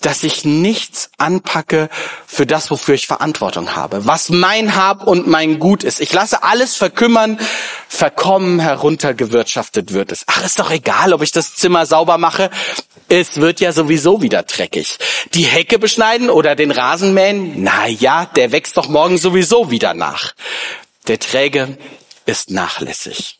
dass 0.00 0.22
ich 0.22 0.44
nichts 0.44 1.10
anpacke 1.18 1.88
für 2.26 2.46
das, 2.46 2.70
wofür 2.70 2.94
ich 2.94 3.06
Verantwortung 3.06 3.74
habe, 3.74 4.06
was 4.06 4.28
mein 4.28 4.76
Hab 4.76 5.06
und 5.06 5.26
mein 5.26 5.58
Gut 5.58 5.84
ist. 5.84 6.00
Ich 6.00 6.12
lasse 6.12 6.42
alles 6.42 6.76
verkümmern, 6.76 7.38
verkommen, 7.88 8.60
heruntergewirtschaftet 8.60 9.92
wird 9.92 10.12
es. 10.12 10.24
Ach, 10.26 10.44
ist 10.44 10.58
doch 10.58 10.70
egal, 10.70 11.12
ob 11.12 11.22
ich 11.22 11.32
das 11.32 11.54
Zimmer 11.54 11.86
sauber 11.86 12.18
mache. 12.18 12.50
Es 13.08 13.36
wird 13.36 13.60
ja 13.60 13.72
sowieso 13.72 14.22
wieder 14.22 14.42
dreckig. 14.42 14.98
Die 15.34 15.44
Hecke 15.44 15.78
beschneiden 15.78 16.28
oder 16.28 16.56
den 16.56 16.70
Rasen 16.70 17.14
mähen? 17.14 17.62
Na 17.62 17.86
ja, 17.86 18.26
der 18.26 18.52
wächst 18.52 18.76
doch 18.76 18.88
morgen 18.88 19.18
sowieso 19.18 19.70
wieder 19.70 19.94
nach. 19.94 20.32
Der 21.06 21.18
Träge 21.18 21.78
ist 22.26 22.50
nachlässig. 22.50 23.38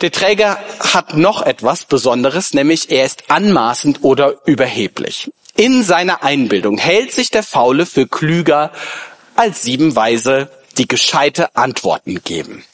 Der 0.00 0.10
Träger 0.10 0.58
hat 0.78 1.16
noch 1.16 1.42
etwas 1.42 1.84
Besonderes, 1.84 2.54
nämlich 2.54 2.90
er 2.90 3.04
ist 3.04 3.30
anmaßend 3.30 4.02
oder 4.02 4.36
überheblich. 4.46 5.30
In 5.56 5.82
seiner 5.82 6.22
Einbildung 6.22 6.78
hält 6.78 7.12
sich 7.12 7.30
der 7.30 7.42
Faule 7.42 7.84
für 7.84 8.06
klüger 8.06 8.72
als 9.36 9.62
sieben 9.62 9.94
Weise, 9.94 10.50
die 10.78 10.88
gescheite 10.88 11.54
Antworten 11.54 12.22
geben. 12.24 12.64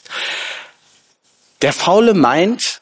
Der 1.62 1.72
Faule 1.72 2.14
meint, 2.14 2.80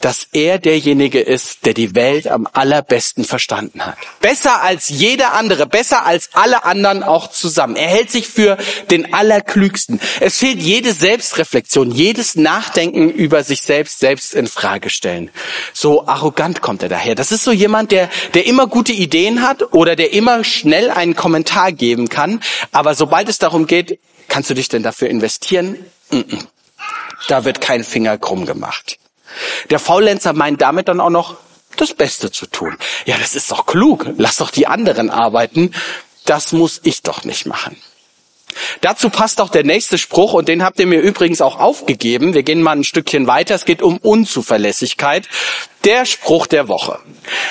dass 0.00 0.26
er 0.32 0.58
derjenige 0.58 1.20
ist, 1.20 1.66
der 1.66 1.74
die 1.74 1.94
Welt 1.94 2.26
am 2.26 2.48
allerbesten 2.52 3.24
verstanden 3.24 3.84
hat. 3.84 3.98
Besser 4.20 4.62
als 4.62 4.88
jeder 4.88 5.34
andere, 5.34 5.66
besser 5.66 6.06
als 6.06 6.30
alle 6.32 6.64
anderen 6.64 7.02
auch 7.02 7.30
zusammen. 7.30 7.76
Er 7.76 7.88
hält 7.88 8.10
sich 8.10 8.26
für 8.26 8.56
den 8.90 9.12
Allerklügsten. 9.12 10.00
Es 10.20 10.38
fehlt 10.38 10.60
jede 10.60 10.92
Selbstreflexion, 10.92 11.90
jedes 11.90 12.34
Nachdenken 12.34 13.10
über 13.10 13.44
sich 13.44 13.60
selbst, 13.60 13.98
selbst 13.98 14.34
in 14.34 14.46
Frage 14.46 14.90
stellen. 14.90 15.30
So 15.74 16.06
arrogant 16.06 16.62
kommt 16.62 16.82
er 16.82 16.88
daher. 16.88 17.14
Das 17.14 17.30
ist 17.30 17.44
so 17.44 17.52
jemand, 17.52 17.92
der, 17.92 18.08
der 18.34 18.46
immer 18.46 18.66
gute 18.66 18.92
Ideen 18.92 19.42
hat 19.42 19.74
oder 19.74 19.96
der 19.96 20.12
immer 20.14 20.44
schnell 20.44 20.90
einen 20.90 21.14
Kommentar 21.14 21.72
geben 21.72 22.08
kann. 22.08 22.40
Aber 22.72 22.94
sobald 22.94 23.28
es 23.28 23.38
darum 23.38 23.66
geht, 23.66 23.98
kannst 24.28 24.48
du 24.48 24.54
dich 24.54 24.68
denn 24.68 24.82
dafür 24.82 25.08
investieren? 25.08 25.76
Da 27.28 27.44
wird 27.44 27.60
kein 27.60 27.84
Finger 27.84 28.16
krumm 28.16 28.46
gemacht. 28.46 28.98
Der 29.70 29.78
Faulenzer 29.78 30.32
meint 30.32 30.60
damit 30.60 30.88
dann 30.88 31.00
auch 31.00 31.10
noch, 31.10 31.36
das 31.76 31.94
Beste 31.94 32.30
zu 32.30 32.46
tun. 32.46 32.76
Ja, 33.06 33.16
das 33.18 33.34
ist 33.34 33.50
doch 33.50 33.66
klug. 33.66 34.06
Lass 34.18 34.38
doch 34.38 34.50
die 34.50 34.66
anderen 34.66 35.08
arbeiten. 35.08 35.72
Das 36.26 36.52
muss 36.52 36.80
ich 36.82 37.02
doch 37.02 37.24
nicht 37.24 37.46
machen. 37.46 37.76
Dazu 38.80 39.10
passt 39.10 39.40
auch 39.40 39.48
der 39.48 39.64
nächste 39.64 39.98
Spruch 39.98 40.32
und 40.32 40.48
den 40.48 40.64
habt 40.64 40.80
ihr 40.80 40.86
mir 40.86 41.00
übrigens 41.00 41.40
auch 41.40 41.58
aufgegeben. 41.58 42.34
Wir 42.34 42.42
gehen 42.42 42.62
mal 42.62 42.76
ein 42.76 42.84
Stückchen 42.84 43.26
weiter. 43.26 43.54
Es 43.54 43.64
geht 43.64 43.82
um 43.82 43.98
Unzuverlässigkeit. 43.98 45.28
Der 45.84 46.04
Spruch 46.04 46.46
der 46.46 46.68
Woche. 46.68 46.98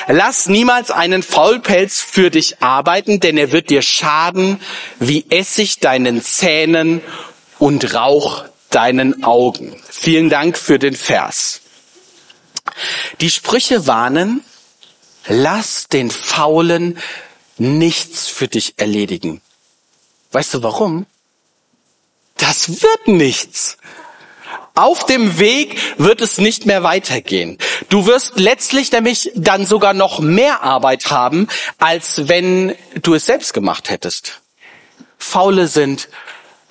Lass 0.07 0.47
niemals 0.47 0.91
einen 0.91 1.23
Faulpelz 1.23 2.01
für 2.01 2.29
dich 2.29 2.61
arbeiten, 2.61 3.19
denn 3.19 3.37
er 3.37 3.51
wird 3.51 3.69
dir 3.69 3.81
schaden 3.81 4.59
wie 4.99 5.25
Essig 5.29 5.79
deinen 5.79 6.21
Zähnen 6.21 7.01
und 7.57 7.93
Rauch 7.93 8.45
deinen 8.69 9.23
Augen. 9.23 9.75
Vielen 9.89 10.29
Dank 10.29 10.57
für 10.57 10.79
den 10.79 10.95
Vers. 10.95 11.58
Die 13.21 13.29
Sprüche 13.29 13.87
warnen, 13.87 14.43
lass 15.27 15.87
den 15.87 16.11
Faulen 16.11 16.97
nichts 17.57 18.27
für 18.27 18.47
dich 18.47 18.75
erledigen. 18.77 19.41
Weißt 20.31 20.53
du 20.53 20.63
warum? 20.63 21.05
Das 22.37 22.81
wird 22.81 23.07
nichts. 23.07 23.77
Auf 24.75 25.05
dem 25.05 25.39
Weg 25.39 25.77
wird 25.97 26.21
es 26.21 26.37
nicht 26.37 26.65
mehr 26.65 26.83
weitergehen. 26.83 27.57
Du 27.89 28.05
wirst 28.05 28.39
letztlich 28.39 28.91
nämlich 28.93 29.31
dann 29.35 29.65
sogar 29.65 29.93
noch 29.93 30.19
mehr 30.19 30.63
Arbeit 30.63 31.11
haben, 31.11 31.47
als 31.79 32.29
wenn 32.29 32.75
du 33.01 33.13
es 33.13 33.25
selbst 33.25 33.53
gemacht 33.53 33.89
hättest. 33.89 34.39
Faule 35.17 35.67
sind 35.67 36.07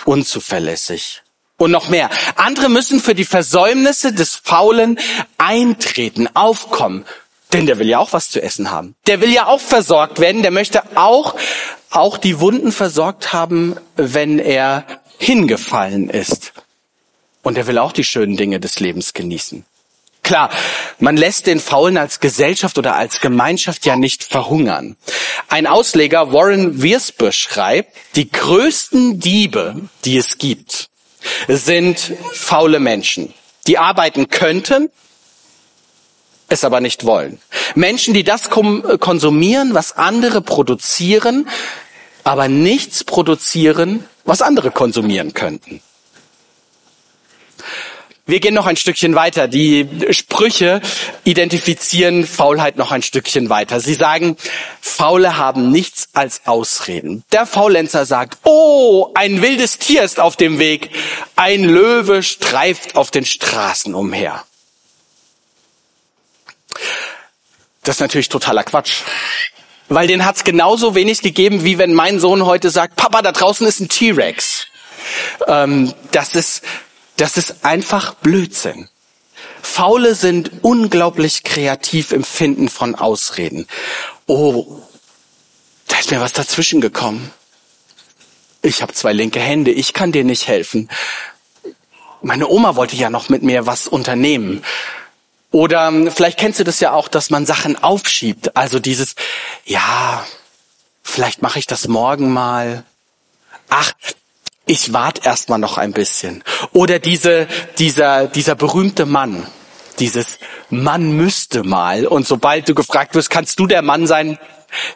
unzuverlässig. 0.06 1.22
Und 1.58 1.72
noch 1.72 1.88
mehr. 1.88 2.08
Andere 2.36 2.68
müssen 2.68 3.00
für 3.00 3.14
die 3.16 3.24
Versäumnisse 3.24 4.12
des 4.12 4.36
Faulen 4.36 4.98
eintreten, 5.36 6.28
aufkommen. 6.34 7.04
Denn 7.52 7.66
der 7.66 7.78
will 7.78 7.88
ja 7.88 7.98
auch 7.98 8.12
was 8.12 8.30
zu 8.30 8.40
essen 8.40 8.70
haben. 8.70 8.94
Der 9.06 9.20
will 9.20 9.32
ja 9.32 9.46
auch 9.46 9.60
versorgt 9.60 10.20
werden. 10.20 10.42
Der 10.42 10.52
möchte 10.52 10.82
auch, 10.96 11.34
auch 11.90 12.16
die 12.16 12.40
Wunden 12.40 12.72
versorgt 12.72 13.32
haben, 13.32 13.76
wenn 13.96 14.38
er 14.38 14.84
hingefallen 15.18 16.10
ist. 16.10 16.52
Und 17.42 17.58
er 17.58 17.66
will 17.66 17.78
auch 17.78 17.92
die 17.92 18.04
schönen 18.04 18.36
Dinge 18.36 18.60
des 18.60 18.78
Lebens 18.78 19.12
genießen. 19.12 19.64
Klar, 20.22 20.50
man 20.98 21.16
lässt 21.16 21.46
den 21.46 21.58
Faulen 21.58 21.96
als 21.96 22.20
Gesellschaft 22.20 22.76
oder 22.76 22.96
als 22.96 23.20
Gemeinschaft 23.20 23.86
ja 23.86 23.96
nicht 23.96 24.24
verhungern. 24.24 24.96
Ein 25.48 25.66
Ausleger, 25.66 26.32
Warren 26.32 26.82
Wiersbe, 26.82 27.32
schreibt, 27.32 27.96
die 28.14 28.30
größten 28.30 29.20
Diebe, 29.20 29.88
die 30.04 30.18
es 30.18 30.36
gibt, 30.36 30.87
sind 31.48 32.12
faule 32.32 32.80
Menschen, 32.80 33.34
die 33.66 33.78
arbeiten 33.78 34.28
könnten, 34.28 34.90
es 36.48 36.64
aber 36.64 36.80
nicht 36.80 37.04
wollen. 37.04 37.40
Menschen, 37.74 38.14
die 38.14 38.24
das 38.24 38.48
konsumieren, 38.50 39.74
was 39.74 39.96
andere 39.96 40.40
produzieren, 40.40 41.48
aber 42.24 42.48
nichts 42.48 43.04
produzieren, 43.04 44.04
was 44.24 44.42
andere 44.42 44.70
konsumieren 44.70 45.34
könnten. 45.34 45.80
Wir 48.28 48.40
gehen 48.40 48.52
noch 48.52 48.66
ein 48.66 48.76
Stückchen 48.76 49.14
weiter. 49.14 49.48
Die 49.48 49.88
Sprüche 50.10 50.82
identifizieren 51.24 52.26
Faulheit 52.26 52.76
noch 52.76 52.92
ein 52.92 53.00
Stückchen 53.00 53.48
weiter. 53.48 53.80
Sie 53.80 53.94
sagen, 53.94 54.36
Faule 54.82 55.38
haben 55.38 55.72
nichts 55.72 56.10
als 56.12 56.42
Ausreden. 56.44 57.24
Der 57.32 57.46
Faulenzer 57.46 58.04
sagt, 58.04 58.36
oh, 58.44 59.10
ein 59.14 59.40
wildes 59.40 59.78
Tier 59.78 60.02
ist 60.02 60.20
auf 60.20 60.36
dem 60.36 60.58
Weg. 60.58 60.90
Ein 61.36 61.64
Löwe 61.64 62.22
streift 62.22 62.96
auf 62.96 63.10
den 63.10 63.24
Straßen 63.24 63.94
umher. 63.94 64.44
Das 67.82 67.96
ist 67.96 68.00
natürlich 68.00 68.28
totaler 68.28 68.62
Quatsch. 68.62 69.04
Weil 69.88 70.06
den 70.06 70.26
hat's 70.26 70.44
genauso 70.44 70.94
wenig 70.94 71.22
gegeben, 71.22 71.64
wie 71.64 71.78
wenn 71.78 71.94
mein 71.94 72.20
Sohn 72.20 72.44
heute 72.44 72.68
sagt, 72.68 72.94
Papa, 72.94 73.22
da 73.22 73.32
draußen 73.32 73.66
ist 73.66 73.80
ein 73.80 73.88
T-Rex. 73.88 74.66
Ähm, 75.46 75.94
das 76.10 76.34
ist 76.34 76.62
das 77.18 77.36
ist 77.36 77.64
einfach 77.64 78.14
Blödsinn. 78.14 78.88
Faule 79.60 80.14
sind 80.14 80.50
unglaublich 80.62 81.44
kreativ 81.44 82.12
im 82.12 82.24
Finden 82.24 82.68
von 82.68 82.94
Ausreden. 82.94 83.66
Oh, 84.26 84.80
da 85.88 85.98
ist 85.98 86.10
mir 86.10 86.20
was 86.20 86.32
dazwischen 86.32 86.80
gekommen. 86.80 87.30
Ich 88.62 88.82
habe 88.82 88.92
zwei 88.92 89.12
linke 89.12 89.40
Hände, 89.40 89.70
ich 89.70 89.92
kann 89.92 90.12
dir 90.12 90.24
nicht 90.24 90.48
helfen. 90.48 90.88
Meine 92.22 92.48
Oma 92.48 92.76
wollte 92.76 92.96
ja 92.96 93.10
noch 93.10 93.28
mit 93.28 93.42
mir 93.42 93.66
was 93.66 93.86
unternehmen. 93.86 94.64
Oder 95.50 95.88
ähm, 95.88 96.10
vielleicht 96.10 96.38
kennst 96.38 96.60
du 96.60 96.64
das 96.64 96.80
ja 96.80 96.92
auch, 96.92 97.08
dass 97.08 97.30
man 97.30 97.46
Sachen 97.46 97.82
aufschiebt. 97.82 98.56
Also 98.56 98.80
dieses, 98.80 99.14
ja, 99.64 100.26
vielleicht 101.02 101.42
mache 101.42 101.58
ich 101.58 101.66
das 101.66 101.88
morgen 101.88 102.32
mal. 102.32 102.84
Ach, 103.68 103.92
ich 104.68 104.92
warte 104.92 105.22
erstmal 105.24 105.58
noch 105.58 105.78
ein 105.78 105.92
bisschen. 105.92 106.44
Oder 106.72 106.98
diese, 106.98 107.48
dieser, 107.78 108.26
dieser 108.26 108.54
berühmte 108.54 109.06
Mann, 109.06 109.46
dieses 109.98 110.38
Mann 110.70 111.12
müsste 111.12 111.64
mal. 111.64 112.06
Und 112.06 112.26
sobald 112.26 112.68
du 112.68 112.74
gefragt 112.74 113.14
wirst, 113.14 113.30
kannst 113.30 113.58
du 113.58 113.66
der 113.66 113.82
Mann 113.82 114.06
sein? 114.06 114.38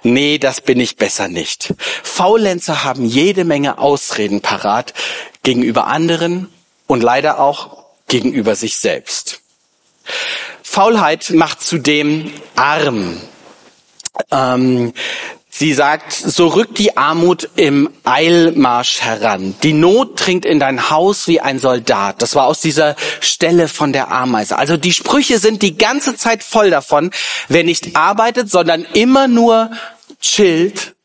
Nee, 0.03 0.39
das 0.39 0.61
bin 0.61 0.79
ich 0.79 0.97
besser 0.97 1.29
nicht. 1.29 1.75
Faulenzer 2.03 2.85
haben 2.85 3.05
jede 3.05 3.45
Menge 3.45 3.79
Ausreden 3.79 4.43
parat 4.43 4.93
gegenüber 5.43 5.87
anderen 5.87 6.49
und 6.87 7.03
leider 7.03 7.41
auch 7.41 7.85
gegenüber 8.09 8.55
sich 8.55 8.77
selbst. 8.77 9.41
Faulheit 10.63 11.31
macht 11.31 11.63
zudem 11.63 12.33
arm. 12.55 13.21
Ähm, 14.31 14.93
Sie 15.63 15.75
sagt, 15.75 16.13
so 16.13 16.49
rückt 16.49 16.79
die 16.79 16.97
Armut 16.97 17.49
im 17.55 17.89
Eilmarsch 18.03 19.01
heran. 19.01 19.55
Die 19.63 19.73
Not 19.73 20.27
dringt 20.27 20.45
in 20.45 20.59
dein 20.59 20.91
Haus 20.91 21.29
wie 21.29 21.41
ein 21.41 21.61
Soldat. 21.61 22.21
Das 22.21 22.35
war 22.35 22.47
aus 22.47 22.61
dieser 22.61 22.97
Stelle 23.21 23.69
von 23.69 23.93
der 23.93 24.11
Ameise. 24.11 24.59
Also 24.59 24.77
die 24.77 24.93
Sprüche 24.93 25.39
sind 25.39 25.63
die 25.63 25.79
ganze 25.79 26.17
Zeit 26.17 26.43
voll 26.43 26.71
davon. 26.71 27.13
Wer 27.47 27.63
nicht 27.63 27.95
arbeitet, 27.95 28.51
sondern 28.51 28.85
immer 28.93 29.29
nur 29.29 29.71
chillt, 30.21 30.97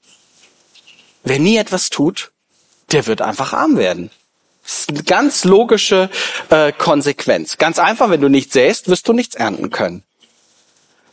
wer 1.23 1.37
nie 1.37 1.57
etwas 1.57 1.91
tut, 1.91 2.31
der 2.91 3.05
wird 3.05 3.21
einfach 3.21 3.53
arm 3.53 3.77
werden. 3.77 4.09
Das 4.63 4.79
ist 4.79 4.89
eine 4.89 5.03
ganz 5.03 5.43
logische 5.43 6.09
äh, 6.49 6.71
Konsequenz. 6.71 7.59
Ganz 7.59 7.77
einfach, 7.77 8.09
wenn 8.09 8.21
du 8.21 8.27
nichts 8.27 8.53
säst, 8.53 8.89
wirst 8.89 9.07
du 9.07 9.13
nichts 9.13 9.35
ernten 9.35 9.69
können. 9.69 10.01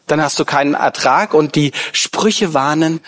Dann 0.06 0.22
hast 0.22 0.38
du 0.38 0.46
keinen 0.46 0.72
Ertrag 0.74 1.34
und 1.34 1.54
die 1.54 1.72
Sprüche 1.92 2.52
warnen, 2.52 3.00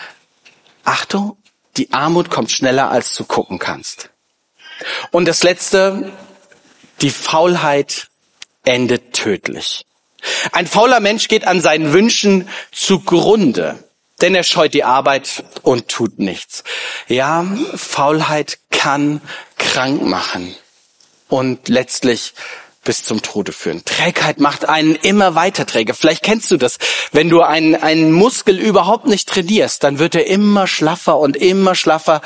Achtung, 0.87 1.37
die 1.77 1.93
Armut 1.93 2.31
kommt 2.31 2.51
schneller, 2.51 2.91
als 2.91 3.15
du 3.15 3.25
gucken 3.25 3.59
kannst. 3.59 4.11
Und 5.11 5.27
das 5.27 5.43
Letzte, 5.43 6.13
die 7.01 7.11
Faulheit 7.11 8.09
endet 8.65 9.13
tödlich. 9.13 9.85
Ein 10.53 10.67
fauler 10.67 11.01
Mensch 11.01 11.29
geht 11.29 11.47
an 11.47 11.61
seinen 11.61 11.93
Wünschen 11.93 12.49
zugrunde, 12.73 13.83
denn 14.21 14.35
er 14.35 14.43
scheut 14.43 14.75
die 14.75 14.85
Arbeit 14.85 15.45
und 15.63 15.89
tut 15.89 16.19
nichts. 16.19 16.65
Ja, 17.07 17.47
Faulheit 17.75 18.59
kann 18.71 19.21
krank 19.57 20.03
machen 20.03 20.55
und 21.29 21.69
letztlich 21.69 22.35
bis 22.87 23.05
zum 23.05 23.21
Tode 23.21 23.53
führen. 23.53 23.85
Trägheit 23.85 24.41
macht 24.41 24.67
einen 24.67 24.95
immer 24.95 25.35
weiter 25.35 25.67
träge. 25.67 25.93
Vielleicht 25.93 26.23
kennst 26.23 26.51
du 26.51 26.57
das. 26.57 26.79
Wenn 27.13 27.29
du 27.29 27.43
einen, 27.43 27.75
einen 27.75 28.13
Muskel 28.13 28.59
überhaupt 28.59 29.07
nicht 29.07 29.29
trainierst, 29.29 29.85
dann 29.85 29.99
wird 29.99 30.15
er 30.15 30.27
immer 30.27 30.67
schlaffer 30.67 31.19
und 31.19 31.37
immer 31.37 31.75
schlaffer 31.75 32.23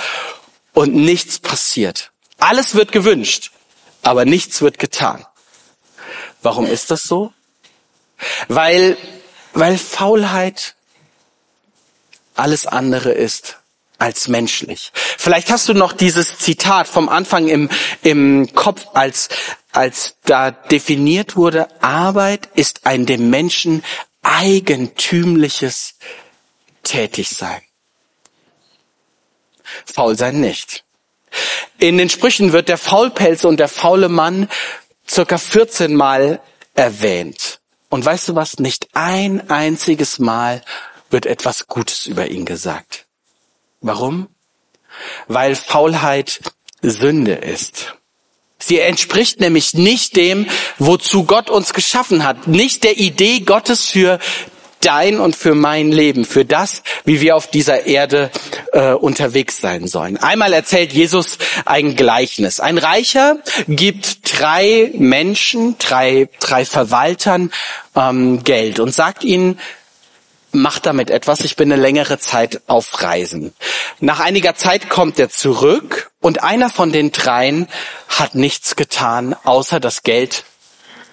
und 0.73 0.95
nichts 0.95 1.41
passiert. 1.41 2.13
Alles 2.39 2.77
wird 2.77 2.93
gewünscht, 2.93 3.51
aber 4.03 4.25
nichts 4.25 4.63
wird 4.63 4.79
getan. 4.79 5.27
Warum 6.43 6.67
ist 6.67 6.91
das 6.93 7.03
so? 7.03 7.33
Weil, 8.49 8.97
weil 9.53 9.77
Faulheit 9.79 10.75
alles 12.37 12.67
andere 12.67 13.11
ist 13.13 13.59
als 13.99 14.29
menschlich. 14.29 14.93
Vielleicht 14.95 15.51
hast 15.51 15.69
du 15.69 15.75
noch 15.75 15.93
dieses 15.93 16.39
Zitat 16.39 16.89
vom 16.89 17.09
Anfang 17.09 17.49
im, 17.49 17.69
im 18.03 18.51
Kopf, 18.55 18.87
als, 18.95 19.29
als 19.73 20.17
da 20.25 20.51
definiert 20.51 21.37
wurde, 21.37 21.69
Arbeit 21.83 22.49
ist 22.55 22.87
ein 22.87 23.07
dem 23.07 23.31
Menschen 23.31 23.85
eigentümliches 24.23 25.95
Tätigsein. 26.83 27.63
Faul 29.85 30.17
sein 30.17 30.41
nicht. 30.41 30.85
In 31.79 31.99
den 31.99 32.11
Sprüchen 32.11 32.53
wird 32.53 32.69
der 32.69 32.79
Faulpelz 32.79 33.45
und 33.45 33.59
der 33.59 33.69
faule 33.69 34.09
Mann 34.09 34.49
circa 35.09 35.39
14 35.39 35.95
Mal 35.95 36.41
erwähnt. 36.75 37.61
Und 37.89 38.05
weißt 38.05 38.29
du 38.29 38.35
was? 38.35 38.59
Nicht 38.59 38.89
ein 38.95 39.51
einziges 39.51 40.19
Mal 40.19 40.63
wird 41.11 41.27
etwas 41.27 41.67
Gutes 41.67 42.07
über 42.07 42.29
ihn 42.29 42.45
gesagt. 42.45 43.07
Warum? 43.81 44.29
Weil 45.29 45.55
Faulheit 45.57 46.41
Sünde 46.83 47.35
ist. 47.35 47.95
Sie 48.61 48.79
entspricht 48.79 49.41
nämlich 49.41 49.75
nicht 49.75 50.17
dem, 50.17 50.47
wozu 50.79 51.25
Gott 51.25 51.51
uns 51.51 51.73
geschaffen 51.73 52.25
hat, 52.25 52.47
nicht 52.47 52.85
der 52.85 52.99
Idee 52.99 53.41
Gottes 53.41 53.87
für 53.87 54.19
dein 54.81 55.21
und 55.21 55.37
für 55.37 55.55
mein 55.55 55.93
Leben, 55.93 56.25
für 56.25 56.45
das, 56.45 56.83
wie 57.05 57.21
wir 57.21 57.37
auf 57.37 57.49
dieser 57.49 57.87
Erde 57.87 58.31
äh, 58.73 58.93
unterwegs 58.93 59.61
sein 59.61 59.87
sollen. 59.87 60.17
Einmal 60.17 60.53
erzählt 60.53 60.93
Jesus 60.93 61.39
ein 61.65 61.97
Gleichnis. 61.97 62.61
Ein 62.61 62.79
Reicher 62.79 63.39
gibt 63.69 64.41
drei 64.41 64.91
Menschen, 64.95 65.77
drei, 65.79 66.29
drei 66.41 66.65
Verwaltern 66.65 67.51
ähm, 67.95 68.43
Geld 68.43 68.81
und 68.81 68.95
sagt 68.95 69.25
ihnen, 69.25 69.59
macht 70.53 70.87
damit 70.87 71.11
etwas, 71.11 71.41
ich 71.41 71.57
bin 71.57 71.73
eine 71.73 71.81
längere 71.81 72.19
Zeit 72.19 72.63
auf 72.67 73.03
Reisen. 73.03 73.53
Nach 74.01 74.21
einiger 74.21 74.55
Zeit 74.55 74.89
kommt 74.89 75.19
er 75.19 75.31
zurück 75.31 76.11
und 76.21 76.43
einer 76.43 76.71
von 76.71 76.93
den 76.93 77.13
dreien 77.13 77.69
hat 78.09 78.35
nichts 78.35 78.77
getan, 78.77 79.37
außer 79.45 79.81
das 79.81 80.03
Geld 80.03 80.45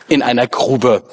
in 0.08 0.22
einer 0.22 0.48
Grube 0.48 1.04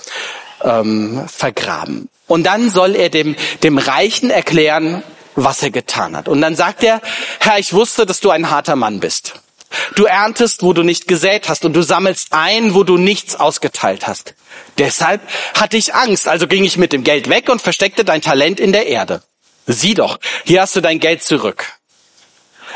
ähm, 0.63 1.27
vergraben. 1.29 2.09
Und 2.27 2.45
dann 2.45 2.71
soll 2.71 2.97
er 2.97 3.11
dem, 3.11 3.37
dem 3.63 3.79
Reichen 3.79 4.31
erklären, 4.31 5.03
was 5.35 5.63
er 5.63 5.71
getan 5.71 6.17
hat. 6.17 6.29
Und 6.29 6.41
dann 6.41 6.55
sagt 6.55 6.83
er, 6.83 7.01
Herr, 7.41 7.59
ich 7.59 7.73
wusste, 7.73 8.07
dass 8.07 8.21
du 8.21 8.31
ein 8.31 8.51
harter 8.51 8.77
Mann 8.77 9.01
bist. 9.01 9.35
Du 9.97 10.05
erntest, 10.05 10.63
wo 10.63 10.73
du 10.73 10.83
nicht 10.83 11.09
gesät 11.09 11.49
hast 11.49 11.65
und 11.65 11.75
du 11.75 11.83
sammelst 11.83 12.29
ein, 12.33 12.75
wo 12.75 12.85
du 12.85 12.97
nichts 12.97 13.37
ausgeteilt 13.37 14.07
hast. 14.07 14.35
Deshalb 14.79 15.21
hatte 15.59 15.77
ich 15.77 15.95
Angst, 15.95 16.29
also 16.29 16.47
ging 16.47 16.65
ich 16.65 16.77
mit 16.77 16.93
dem 16.93 17.05
Geld 17.05 17.29
weg 17.29 17.49
und 17.49 17.63
versteckte 17.63 18.05
dein 18.05 18.23
Talent 18.23 18.61
in 18.61 18.73
der 18.73 18.87
Erde. 18.87 19.23
Sieh 19.67 19.95
doch, 19.95 20.19
hier 20.45 20.63
hast 20.63 20.77
du 20.77 20.81
dein 20.81 21.01
Geld 21.01 21.23
zurück. 21.23 21.67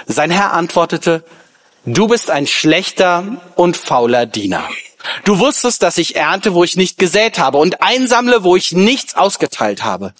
Sein 0.06 0.30
Herr 0.30 0.52
antwortete, 0.52 1.24
du 1.84 2.08
bist 2.08 2.30
ein 2.30 2.46
schlechter 2.46 3.42
und 3.56 3.76
fauler 3.76 4.26
Diener. 4.26 4.68
Du 5.24 5.38
wusstest, 5.38 5.82
dass 5.82 5.98
ich 5.98 6.16
ernte, 6.16 6.54
wo 6.54 6.64
ich 6.64 6.76
nicht 6.76 6.98
gesät 6.98 7.38
habe 7.38 7.58
und 7.58 7.82
einsammle, 7.82 8.44
wo 8.44 8.56
ich 8.56 8.72
nichts 8.72 9.14
ausgeteilt 9.14 9.84
habe. 9.84 10.12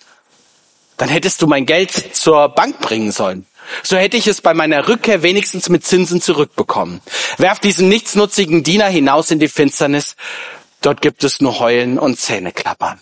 Dann 0.97 1.09
hättest 1.09 1.43
du 1.43 1.47
mein 1.47 1.67
Geld 1.67 2.17
zur 2.17 2.49
Bank 2.49 2.81
bringen 2.81 3.13
sollen. 3.13 3.47
So 3.83 3.97
hätte 3.97 4.17
ich 4.17 4.27
es 4.27 4.41
bei 4.41 4.55
meiner 4.55 4.89
Rückkehr 4.89 5.23
wenigstens 5.23 5.69
mit 5.69 5.87
Zinsen 5.87 6.21
zurückbekommen. 6.21 7.01
Werf 7.37 7.59
diesen 7.61 7.89
nichtsnutzigen 7.89 8.63
Diener 8.63 8.87
hinaus 8.87 9.31
in 9.31 9.39
die 9.39 9.49
Finsternis. 9.49 10.17
Dort 10.81 11.01
gibt 11.01 11.25
es 11.25 11.41
nur 11.41 11.59
Heulen 11.59 11.99
und 11.99 12.19
Zähneklappern. 12.19 13.01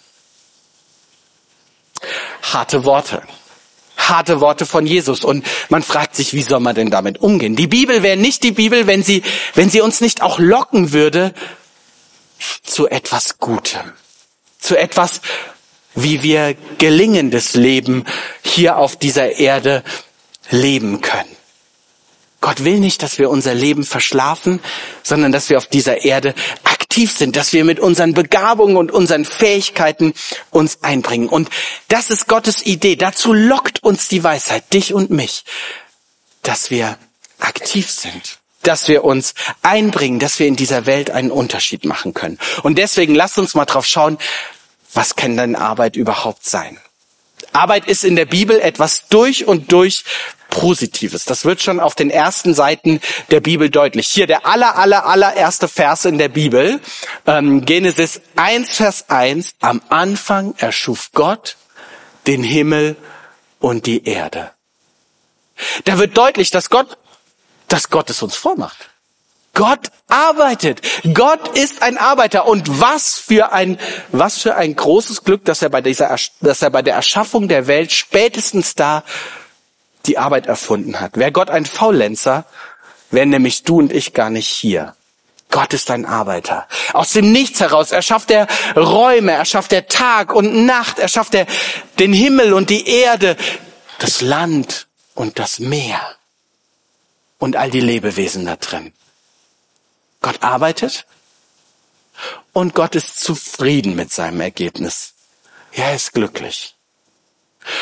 Harte 2.43 2.85
Worte. 2.85 3.23
Harte 3.97 4.41
Worte 4.41 4.67
von 4.67 4.87
Jesus. 4.87 5.25
Und 5.25 5.47
man 5.69 5.83
fragt 5.83 6.15
sich, 6.15 6.33
wie 6.33 6.43
soll 6.43 6.61
man 6.61 6.75
denn 6.75 6.91
damit 6.91 7.19
umgehen? 7.19 7.57
Die 7.57 7.67
Bibel 7.67 8.03
wäre 8.03 8.17
nicht 8.17 8.43
die 8.43 8.53
Bibel, 8.53 8.87
wenn 8.87 9.03
sie, 9.03 9.23
wenn 9.55 9.71
sie 9.71 9.81
uns 9.81 10.01
nicht 10.01 10.23
auch 10.23 10.39
locken 10.39 10.93
würde 10.93 11.35
zu 12.63 12.89
etwas 12.89 13.39
Gutem. 13.39 13.93
Zu 14.59 14.77
etwas, 14.77 15.21
wie 15.95 16.23
wir 16.23 16.55
gelingendes 16.79 17.55
Leben 17.55 18.05
hier 18.43 18.77
auf 18.77 18.97
dieser 18.97 19.37
Erde 19.39 19.83
leben 20.51 21.01
können. 21.01 21.37
Gott 22.41 22.65
will 22.65 22.79
nicht, 22.79 23.03
dass 23.03 23.19
wir 23.19 23.31
unser 23.31 23.55
Leben 23.55 23.85
verschlafen, 23.85 24.61
sondern 25.03 25.33
dass 25.33 25.49
wir 25.49 25.59
auf 25.59 25.67
dieser 25.67 26.05
Erde 26.05 26.35
aktiv 26.65 27.11
sind, 27.11 27.35
dass 27.35 27.53
wir 27.53 27.65
mit 27.65 27.81
unseren 27.81 28.15
Begabungen 28.15 28.77
und 28.77 28.93
unseren 28.93 29.25
Fähigkeiten 29.25 30.15
uns 30.51 30.83
einbringen. 30.83 31.29
Und 31.29 31.51
das 31.89 32.11
ist 32.11 32.29
Gottes 32.29 32.65
Idee. 32.65 32.97
Dazu 32.97 33.33
lockt 33.33 33.83
uns 33.83 34.09
die 34.09 34.23
Weisheit, 34.23 34.73
dich 34.73 34.95
und 34.95 35.11
mich, 35.11 35.45
dass 36.43 36.71
wir 36.71 36.99
aktiv 37.41 37.91
sind, 37.91 38.39
dass 38.63 38.89
wir 38.89 39.05
uns 39.05 39.35
einbringen, 39.63 40.19
dass 40.19 40.39
wir 40.39 40.47
in 40.47 40.57
dieser 40.57 40.87
Welt 40.87 41.11
einen 41.11 41.31
Unterschied 41.31 41.85
machen 41.85 42.15
können. 42.15 42.39
Und 42.63 42.79
deswegen 42.79 43.15
lasst 43.15 43.39
uns 43.39 43.55
mal 43.55 43.65
drauf 43.65 43.87
schauen, 43.87 44.19
was 44.95 45.17
kann 45.17 45.37
denn 45.37 45.57
Arbeit 45.57 45.97
überhaupt 45.97 46.47
sein? 46.47 46.79
Arbeit 47.53 47.87
ist 47.89 48.05
in 48.05 48.17
der 48.17 48.27
Bibel 48.27 48.61
etwas 48.61 49.09
durch 49.09 49.47
und 49.47 49.73
durch 49.73 50.05
Positives. 50.57 51.27
Das 51.27 51.45
wird 51.45 51.61
schon 51.61 51.81
auf 51.81 51.95
den 51.95 52.09
ersten 52.09 52.55
Seiten 52.55 53.01
der 53.31 53.41
Bibel 53.41 53.69
deutlich. 53.69 54.09
Hier 54.09 54.27
der 54.27 54.47
aller, 54.47 54.77
aller, 54.77 55.05
allererste 55.05 55.69
Vers 55.69 56.07
in 56.07 56.17
der 56.17 56.31
Bibel, 56.31 56.81
ähm, 57.27 57.67
Genesis 57.67 58.23
1, 58.37 58.71
Vers 58.71 59.11
1. 59.11 59.57
Am 59.61 59.83
Anfang 59.91 60.55
erschuf 60.57 61.11
Gott 61.13 61.57
den 62.27 62.43
Himmel 62.43 62.97
und 63.61 63.85
die 63.85 64.07
Erde. 64.07 64.51
Da 65.85 65.99
wird 65.99 66.17
deutlich, 66.17 66.51
dass 66.51 66.71
Gott, 66.71 66.97
dass 67.69 67.91
Gott 67.91 68.09
es 68.09 68.23
uns 68.23 68.35
vormacht. 68.35 68.89
Gott 69.53 69.91
arbeitet. 70.09 70.81
Gott 71.13 71.57
ist 71.59 71.83
ein 71.83 71.99
Arbeiter. 71.99 72.47
Und 72.47 72.81
was 72.81 73.19
für 73.19 73.53
ein, 73.53 73.79
was 74.11 74.39
für 74.39 74.55
ein 74.55 74.75
großes 74.75 75.23
Glück, 75.23 75.45
dass 75.45 75.61
er 75.61 75.69
bei 75.69 75.83
dieser, 75.83 76.17
dass 76.41 76.63
er 76.63 76.71
bei 76.71 76.81
der 76.81 76.95
Erschaffung 76.95 77.47
der 77.47 77.67
Welt 77.67 77.93
spätestens 77.93 78.75
da 78.75 79.05
die 80.07 80.19
Arbeit 80.19 80.47
erfunden 80.47 81.01
hat. 81.01 81.17
Wäre 81.17 81.33
Gott 81.33 81.51
ein 81.51 81.67
Faulenzer, 81.67 82.45
wären 83.11 83.31
nämlich 83.31 83.65
du 83.65 83.79
und 83.79 83.93
ich 83.93 84.13
gar 84.13 84.31
nicht 84.31 84.49
hier. 84.49 84.95
Gott 85.51 85.73
ist 85.73 85.91
ein 85.91 86.05
Arbeiter. 86.05 86.67
Aus 86.93 87.13
dem 87.13 87.33
Nichts 87.33 87.61
heraus 87.61 87.93
erschafft 87.93 88.31
er 88.31 88.47
Räume, 88.77 89.33
erschafft 89.33 89.73
er 89.73 89.87
Tag 89.87 90.35
und 90.35 90.67
Nacht, 90.67 90.99
erschafft 90.99 91.35
er 91.35 91.47
den 91.99 92.13
Himmel 92.13 92.53
und 92.53 92.69
die 92.71 92.89
Erde, 92.89 93.37
das 93.99 94.21
Land 94.21 94.87
und 95.15 95.39
das 95.39 95.59
Meer 95.59 96.01
und 97.39 97.57
all 97.57 97.71
die 97.71 97.81
Lebewesen 97.81 98.47
da 98.47 98.57
drin. 98.57 98.93
Gott 100.21 100.43
arbeitet 100.43 101.07
und 102.53 102.75
Gott 102.75 102.95
ist 102.95 103.21
zufrieden 103.21 103.95
mit 103.95 104.13
seinem 104.13 104.41
Ergebnis. 104.41 105.15
Er 105.73 105.95
ist 105.95 106.13
glücklich. 106.13 106.76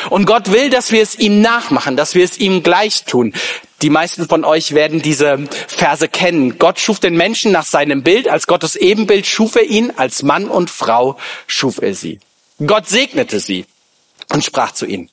Und 0.09 0.25
Gott 0.25 0.51
will, 0.51 0.69
dass 0.69 0.91
wir 0.91 1.01
es 1.01 1.17
ihm 1.17 1.41
nachmachen, 1.41 1.95
dass 1.95 2.15
wir 2.15 2.23
es 2.23 2.37
ihm 2.37 2.63
gleich 2.63 3.05
tun. 3.05 3.33
Die 3.81 3.89
meisten 3.89 4.27
von 4.27 4.45
euch 4.45 4.73
werden 4.73 5.01
diese 5.01 5.47
Verse 5.67 6.07
kennen. 6.07 6.57
Gott 6.57 6.79
schuf 6.79 6.99
den 6.99 7.15
Menschen 7.15 7.51
nach 7.51 7.65
seinem 7.65 8.03
Bild, 8.03 8.27
als 8.27 8.47
Gottes 8.47 8.75
Ebenbild 8.75 9.27
schuf 9.27 9.55
er 9.55 9.63
ihn, 9.63 9.91
als 9.95 10.23
Mann 10.23 10.49
und 10.49 10.69
Frau 10.69 11.17
schuf 11.47 11.81
er 11.81 11.93
sie. 11.93 12.19
Gott 12.65 12.87
segnete 12.87 13.39
sie 13.39 13.65
und 14.31 14.43
sprach 14.43 14.71
zu 14.71 14.85
ihnen, 14.85 15.09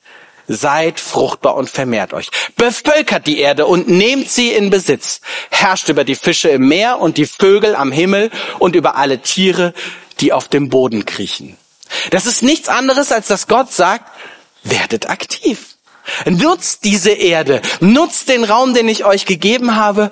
Seid 0.47 0.99
fruchtbar 0.99 1.55
und 1.55 1.69
vermehrt 1.69 2.13
euch. 2.13 2.27
Bevölkert 2.57 3.27
die 3.27 3.39
Erde 3.39 3.65
und 3.65 3.87
nehmt 3.87 4.29
sie 4.29 4.51
in 4.51 4.69
Besitz. 4.69 5.21
Herrscht 5.49 5.87
über 5.87 6.03
die 6.03 6.15
Fische 6.15 6.49
im 6.49 6.67
Meer 6.67 6.99
und 6.99 7.17
die 7.17 7.25
Vögel 7.25 7.75
am 7.75 7.93
Himmel 7.93 8.29
und 8.59 8.75
über 8.75 8.97
alle 8.97 9.19
Tiere, 9.19 9.73
die 10.19 10.33
auf 10.33 10.49
dem 10.49 10.69
Boden 10.69 11.05
kriechen. 11.05 11.57
Das 12.11 12.25
ist 12.25 12.43
nichts 12.43 12.67
anderes, 12.67 13.11
als 13.11 13.27
dass 13.27 13.47
Gott 13.47 13.71
sagt, 13.71 14.11
werdet 14.63 15.09
aktiv. 15.09 15.75
Nutzt 16.25 16.83
diese 16.83 17.11
Erde, 17.11 17.61
nutzt 17.79 18.27
den 18.27 18.43
Raum, 18.43 18.73
den 18.73 18.89
ich 18.89 19.05
euch 19.05 19.25
gegeben 19.25 19.75
habe 19.75 20.11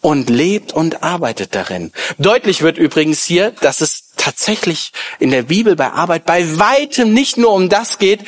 und 0.00 0.28
lebt 0.30 0.72
und 0.72 1.02
arbeitet 1.02 1.54
darin. 1.54 1.92
Deutlich 2.18 2.62
wird 2.62 2.78
übrigens 2.78 3.24
hier, 3.24 3.52
dass 3.52 3.80
es 3.80 4.10
tatsächlich 4.16 4.92
in 5.18 5.30
der 5.30 5.44
Bibel 5.44 5.76
bei 5.76 5.90
Arbeit 5.92 6.24
bei 6.24 6.58
weitem 6.58 7.12
nicht 7.12 7.36
nur 7.36 7.52
um 7.52 7.68
das 7.68 7.98
geht, 7.98 8.20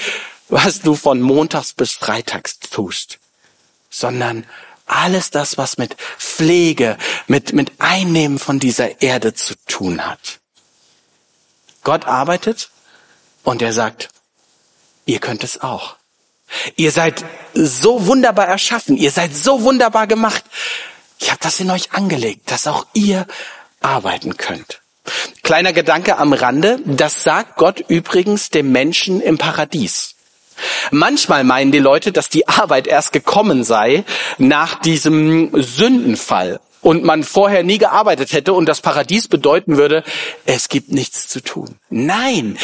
was 0.49 0.81
du 0.81 0.97
von 0.97 1.21
Montags 1.21 1.73
bis 1.73 1.93
Freitags 1.93 2.59
tust, 2.59 3.19
sondern 3.91 4.47
alles 4.87 5.31
das, 5.31 5.57
was 5.57 5.79
mit 5.79 5.97
Pflege, 6.19 6.99
mit, 7.29 7.53
mit 7.53 7.73
Einnehmen 7.79 8.39
von 8.39 8.59
dieser 8.59 9.03
Erde 9.03 9.35
zu 9.35 9.55
tun 9.67 10.05
hat. 10.05 10.41
Gott 11.85 12.07
arbeitet 12.07 12.71
und 13.45 13.63
er 13.63 13.73
sagt, 13.73 14.09
ihr 15.07 15.19
könnt 15.19 15.45
es 15.45 15.61
auch. 15.61 15.97
Ihr 16.77 16.91
seid 16.91 17.25
so 17.55 18.07
wunderbar 18.07 18.47
erschaffen, 18.47 18.97
ihr 18.97 19.11
seid 19.11 19.35
so 19.35 19.63
wunderbar 19.63 20.07
gemacht. 20.07 20.45
Ich 21.19 21.31
habe 21.31 21.41
das 21.43 21.61
in 21.61 21.71
euch 21.71 21.93
angelegt, 21.93 22.51
dass 22.51 22.67
auch 22.67 22.87
ihr 22.93 23.27
arbeiten 23.81 24.37
könnt. 24.37 24.81
Kleiner 25.43 25.73
Gedanke 25.73 26.19
am 26.19 26.33
Rande, 26.33 26.79
das 26.85 27.23
sagt 27.23 27.57
Gott 27.57 27.81
übrigens 27.89 28.51
dem 28.51 28.73
Menschen 28.73 29.21
im 29.21 29.39
Paradies. 29.39 30.15
Manchmal 30.91 31.45
meinen 31.45 31.73
die 31.73 31.79
Leute, 31.79 32.13
dass 32.13 32.29
die 32.29 32.49
Arbeit 32.49 32.87
erst 32.87 33.13
gekommen 33.13 33.65
sei 33.65 34.05
nach 34.39 34.81
diesem 34.81 35.51
Sündenfall 35.55 36.61
und 36.83 37.05
man 37.05 37.23
vorher 37.23 37.63
nie 37.63 37.79
gearbeitet 37.79 38.33
hätte 38.33 38.53
und 38.53 38.67
das 38.67 38.81
Paradies 38.81 39.29
bedeuten 39.29 39.77
würde, 39.77 40.03
es 40.47 40.69
gibt 40.69 40.93
nichts 40.93 41.29
zu 41.29 41.41
tun. 41.41 41.77
Nein, 41.89 42.59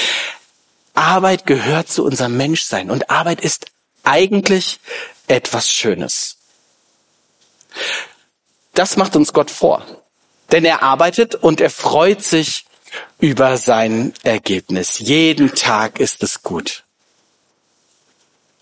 Arbeit 0.97 1.47
gehört 1.47 1.89
zu 1.89 2.05
unserem 2.05 2.37
Menschsein 2.37 2.91
und 2.91 3.11
Arbeit 3.11 3.41
ist 3.41 3.67
eigentlich 4.03 4.81
etwas 5.29 5.71
Schönes. 5.71 6.37
Das 8.75 8.97
macht 8.97 9.17
uns 9.17 9.33
Gott 9.33 9.51
vor. 9.51 9.85
Denn 10.53 10.65
er 10.65 10.83
arbeitet 10.83 11.35
und 11.35 11.61
er 11.61 11.71
freut 11.71 12.23
sich 12.23 12.67
über 13.19 13.57
sein 13.57 14.15
Ergebnis. 14.23 14.99
Jeden 14.99 15.55
Tag 15.55 15.99
ist 15.99 16.23
es 16.23 16.43
gut. 16.43 16.85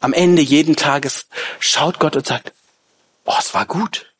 Am 0.00 0.12
Ende 0.12 0.42
jeden 0.42 0.76
Tages 0.76 1.26
schaut 1.60 1.98
Gott 1.98 2.16
und 2.16 2.26
sagt, 2.26 2.52
oh, 3.24 3.34
es 3.38 3.54
war 3.54 3.66
gut. 3.66 4.13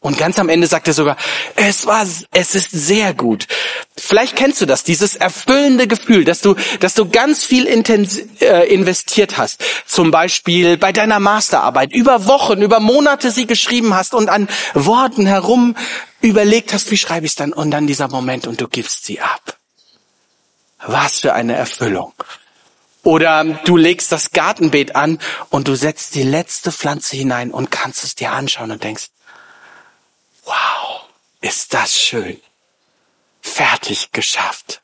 Und 0.00 0.18
ganz 0.18 0.38
am 0.38 0.48
Ende 0.48 0.66
sagt 0.66 0.86
er 0.86 0.94
sogar, 0.94 1.16
es 1.56 1.86
war, 1.86 2.06
es 2.30 2.54
ist 2.54 2.70
sehr 2.70 3.14
gut. 3.14 3.48
Vielleicht 3.96 4.36
kennst 4.36 4.60
du 4.60 4.66
das, 4.66 4.84
dieses 4.84 5.16
erfüllende 5.16 5.88
Gefühl, 5.88 6.24
dass 6.24 6.42
du, 6.42 6.54
dass 6.80 6.94
du 6.94 7.08
ganz 7.08 7.44
viel 7.44 7.66
äh, 7.66 8.72
investiert 8.72 9.38
hast. 9.38 9.64
Zum 9.86 10.10
Beispiel 10.10 10.76
bei 10.76 10.92
deiner 10.92 11.18
Masterarbeit, 11.18 11.92
über 11.92 12.26
Wochen, 12.26 12.62
über 12.62 12.78
Monate 12.78 13.30
sie 13.30 13.46
geschrieben 13.46 13.94
hast 13.94 14.14
und 14.14 14.28
an 14.28 14.48
Worten 14.74 15.26
herum 15.26 15.74
überlegt 16.20 16.72
hast, 16.72 16.90
wie 16.90 16.98
schreibe 16.98 17.26
ich 17.26 17.32
es 17.32 17.36
dann? 17.36 17.52
Und 17.52 17.70
dann 17.70 17.86
dieser 17.86 18.08
Moment 18.08 18.46
und 18.46 18.60
du 18.60 18.68
gibst 18.68 19.06
sie 19.06 19.20
ab. 19.20 19.56
Was 20.86 21.20
für 21.20 21.32
eine 21.32 21.56
Erfüllung. 21.56 22.12
Oder 23.02 23.44
du 23.44 23.76
legst 23.76 24.12
das 24.12 24.32
Gartenbeet 24.32 24.94
an 24.94 25.18
und 25.50 25.68
du 25.68 25.74
setzt 25.74 26.14
die 26.16 26.22
letzte 26.22 26.70
Pflanze 26.70 27.16
hinein 27.16 27.50
und 27.50 27.70
kannst 27.70 28.04
es 28.04 28.14
dir 28.14 28.32
anschauen 28.32 28.72
und 28.72 28.82
denkst, 28.82 29.06
Wow, 30.46 31.02
ist 31.40 31.74
das 31.74 32.00
schön. 32.00 32.40
Fertig 33.42 34.12
geschafft. 34.12 34.80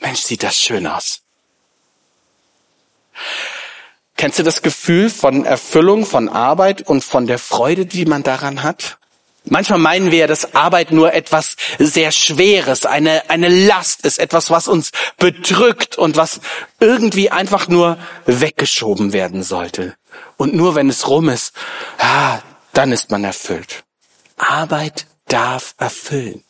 Mensch, 0.00 0.20
sieht 0.20 0.42
das 0.42 0.58
schön 0.58 0.86
aus. 0.86 1.20
Kennst 4.16 4.38
du 4.38 4.42
das 4.42 4.62
Gefühl 4.62 5.10
von 5.10 5.44
Erfüllung, 5.44 6.06
von 6.06 6.28
Arbeit 6.28 6.82
und 6.82 7.04
von 7.04 7.26
der 7.26 7.38
Freude, 7.38 7.86
die 7.86 8.04
man 8.04 8.22
daran 8.22 8.62
hat? 8.62 8.98
Manchmal 9.44 9.78
meinen 9.78 10.10
wir, 10.10 10.26
dass 10.26 10.54
Arbeit 10.54 10.90
nur 10.90 11.12
etwas 11.14 11.56
sehr 11.78 12.10
Schweres, 12.10 12.84
eine, 12.84 13.30
eine 13.30 13.48
Last 13.48 14.04
ist, 14.04 14.18
etwas, 14.18 14.50
was 14.50 14.68
uns 14.68 14.90
bedrückt 15.18 15.96
und 15.96 16.16
was 16.16 16.40
irgendwie 16.80 17.30
einfach 17.30 17.68
nur 17.68 17.98
weggeschoben 18.26 19.12
werden 19.12 19.42
sollte. 19.42 19.94
Und 20.36 20.54
nur 20.54 20.74
wenn 20.74 20.88
es 20.88 21.08
rum 21.08 21.28
ist, 21.28 21.52
ah, 21.98 22.40
dann 22.72 22.92
ist 22.92 23.10
man 23.10 23.24
erfüllt. 23.24 23.84
Arbeit 24.38 25.06
darf 25.26 25.74
erfüllen. 25.78 26.44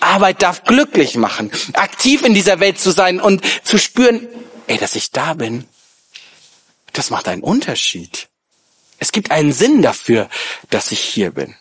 Arbeit 0.00 0.42
darf 0.42 0.64
glücklich 0.64 1.16
machen, 1.16 1.50
aktiv 1.74 2.22
in 2.22 2.34
dieser 2.34 2.60
Welt 2.60 2.78
zu 2.78 2.90
sein 2.90 3.20
und 3.20 3.42
zu 3.64 3.78
spüren, 3.78 4.26
ey, 4.66 4.78
dass 4.78 4.94
ich 4.94 5.10
da 5.10 5.34
bin, 5.34 5.66
das 6.92 7.10
macht 7.10 7.28
einen 7.28 7.42
Unterschied. 7.42 8.28
Es 8.98 9.12
gibt 9.12 9.30
einen 9.30 9.52
Sinn 9.52 9.82
dafür, 9.82 10.28
dass 10.70 10.92
ich 10.92 11.00
hier 11.00 11.32
bin. 11.32 11.56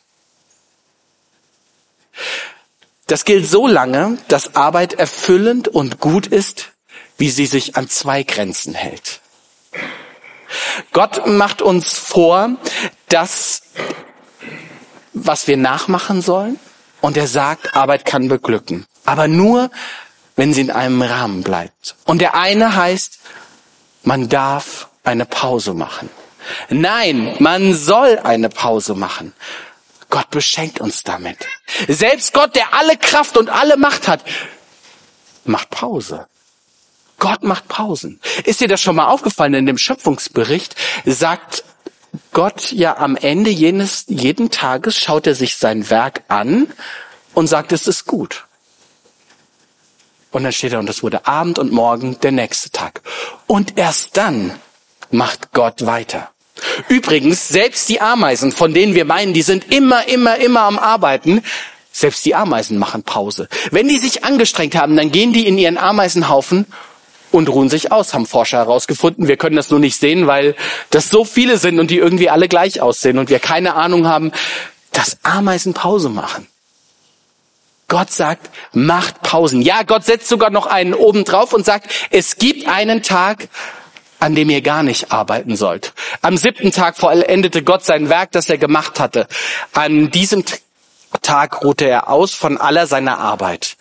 Das 3.08 3.26
gilt 3.26 3.48
so 3.48 3.68
lange, 3.68 4.18
dass 4.28 4.56
Arbeit 4.56 4.94
erfüllend 4.94 5.68
und 5.68 6.00
gut 6.00 6.28
ist, 6.28 6.70
wie 7.18 7.30
sie 7.30 7.46
sich 7.46 7.76
an 7.76 7.90
zwei 7.90 8.24
Grenzen 8.24 8.74
hält. 8.74 9.22
Gott 10.92 11.26
macht 11.28 11.62
uns 11.62 11.98
vor, 11.98 12.58
dass 13.10 13.64
was 15.14 15.48
wir 15.48 15.58
nachmachen 15.58 16.22
sollen. 16.22 16.60
Und 17.02 17.18
er 17.18 17.28
sagt, 17.28 17.76
Arbeit 17.76 18.06
kann 18.06 18.28
beglücken. 18.28 18.86
Aber 19.06 19.28
nur, 19.28 19.72
wenn 20.36 20.54
sie 20.54 20.62
in 20.62 20.72
einem 20.72 21.02
Rahmen 21.02 21.44
bleibt. 21.44 21.96
Und 22.06 22.22
der 22.22 22.36
eine 22.36 22.76
heißt, 22.76 23.20
man 24.04 24.30
darf 24.30 24.88
eine 25.04 25.26
Pause 25.26 25.74
machen. 25.74 26.10
Nein, 26.70 27.36
man 27.40 27.74
soll 27.74 28.20
eine 28.20 28.50
Pause 28.50 28.96
machen. 28.96 29.34
Gott 30.10 30.30
beschenkt 30.30 30.80
uns 30.80 31.04
damit. 31.04 31.38
Selbst 31.88 32.34
Gott, 32.34 32.56
der 32.56 32.74
alle 32.74 32.98
Kraft 32.98 33.38
und 33.38 33.50
alle 33.50 33.78
Macht 33.78 34.08
hat, 34.08 34.24
macht 35.46 35.70
Pause. 35.70 36.28
Gott 37.18 37.44
macht 37.44 37.68
Pausen. 37.68 38.20
Ist 38.46 38.62
dir 38.62 38.68
das 38.68 38.82
schon 38.82 38.96
mal 38.96 39.08
aufgefallen? 39.08 39.54
In 39.54 39.68
dem 39.68 39.78
Schöpfungsbericht 39.78 40.76
sagt 41.06 41.64
Gott 42.34 42.72
ja 42.72 42.98
am 42.98 43.16
Ende 43.16 43.50
jenes, 43.50 44.06
jeden 44.08 44.52
Tages 44.52 44.98
schaut 44.98 45.28
er 45.28 45.36
sich 45.36 45.56
sein 45.56 45.90
Werk 45.90 46.24
an 46.28 46.68
und 47.34 47.48
sagt, 47.48 47.72
es 47.72 47.88
ist 47.88 48.06
gut. 48.06 48.46
Und 50.32 50.44
dann 50.44 50.52
steht 50.52 50.74
er, 50.74 50.80
und 50.80 50.90
es 50.90 51.04
wurde 51.04 51.26
Abend 51.26 51.60
und 51.60 51.72
Morgen 51.72 52.20
der 52.22 52.32
nächste 52.32 52.72
Tag. 52.72 53.02
Und 53.48 53.78
erst 53.78 54.18
dann 54.18 54.52
macht 55.10 55.52
Gott 55.52 55.86
weiter. 55.86 56.32
Übrigens, 56.88 57.50
selbst 57.50 57.90
die 57.90 58.02
Ameisen, 58.02 58.52
von 58.52 58.74
denen 58.74 58.96
wir 58.96 59.06
meinen, 59.06 59.34
die 59.34 59.42
sind 59.42 59.74
immer, 59.74 60.08
immer, 60.08 60.38
immer 60.38 60.62
am 60.62 60.80
Arbeiten, 60.80 61.44
selbst 61.92 62.26
die 62.26 62.36
Ameisen 62.36 62.78
machen 62.78 63.04
Pause. 63.04 63.50
Wenn 63.72 63.88
die 63.88 63.98
sich 63.98 64.24
angestrengt 64.24 64.76
haben, 64.76 64.96
dann 64.96 65.12
gehen 65.12 65.34
die 65.34 65.48
in 65.48 65.58
ihren 65.58 65.78
Ameisenhaufen 65.78 66.66
und 67.32 67.50
ruhen 67.50 67.70
sich 67.70 67.92
aus, 67.92 68.14
haben 68.14 68.26
Forscher 68.26 68.58
herausgefunden. 68.58 69.28
Wir 69.28 69.38
können 69.38 69.56
das 69.56 69.70
nur 69.70 69.80
nicht 69.80 70.00
sehen, 70.00 70.28
weil 70.28 70.56
das 70.90 71.10
so 71.10 71.26
viele 71.26 71.58
sind 71.58 71.80
und 71.80 71.92
die 71.92 71.98
irgendwie 71.98 72.30
alle 72.30 72.48
gleich 72.48 72.82
aussehen 72.82 73.18
und 73.18 73.30
wir 73.30 73.40
keine 73.40 73.76
Ahnung 73.76 74.08
haben, 74.08 74.32
dass 74.92 75.18
Ameisen 75.24 75.74
Pause 75.74 76.10
machen. 76.10 76.48
Gott 77.88 78.12
sagt, 78.12 78.50
macht 78.72 79.22
Pausen. 79.22 79.62
Ja, 79.62 79.84
Gott 79.84 80.06
setzt 80.06 80.30
sogar 80.30 80.50
noch 80.50 80.66
einen 80.66 80.94
oben 80.94 81.26
drauf 81.26 81.52
und 81.52 81.66
sagt, 81.66 81.92
es 82.10 82.38
gibt 82.38 82.68
einen 82.68 83.04
Tag, 83.04 83.50
an 84.22 84.36
dem 84.36 84.50
ihr 84.50 84.62
gar 84.62 84.84
nicht 84.84 85.12
arbeiten 85.12 85.58
sollt. 85.58 85.94
Am 86.22 86.38
siebten 86.38 86.72
Tag 86.72 86.98
vollendete 86.98 87.64
Gott 87.64 87.84
sein 87.84 88.08
Werk, 88.08 88.32
das 88.32 88.50
er 88.50 88.58
gemacht 88.58 89.00
hatte. 89.00 89.28
An 89.74 90.10
diesem 90.10 90.46
Tag 91.22 91.64
ruhte 91.66 91.86
er 91.86 92.10
aus 92.10 92.34
von 92.34 92.58
aller 92.58 92.88
seiner 92.88 93.18
Arbeit, 93.18 93.76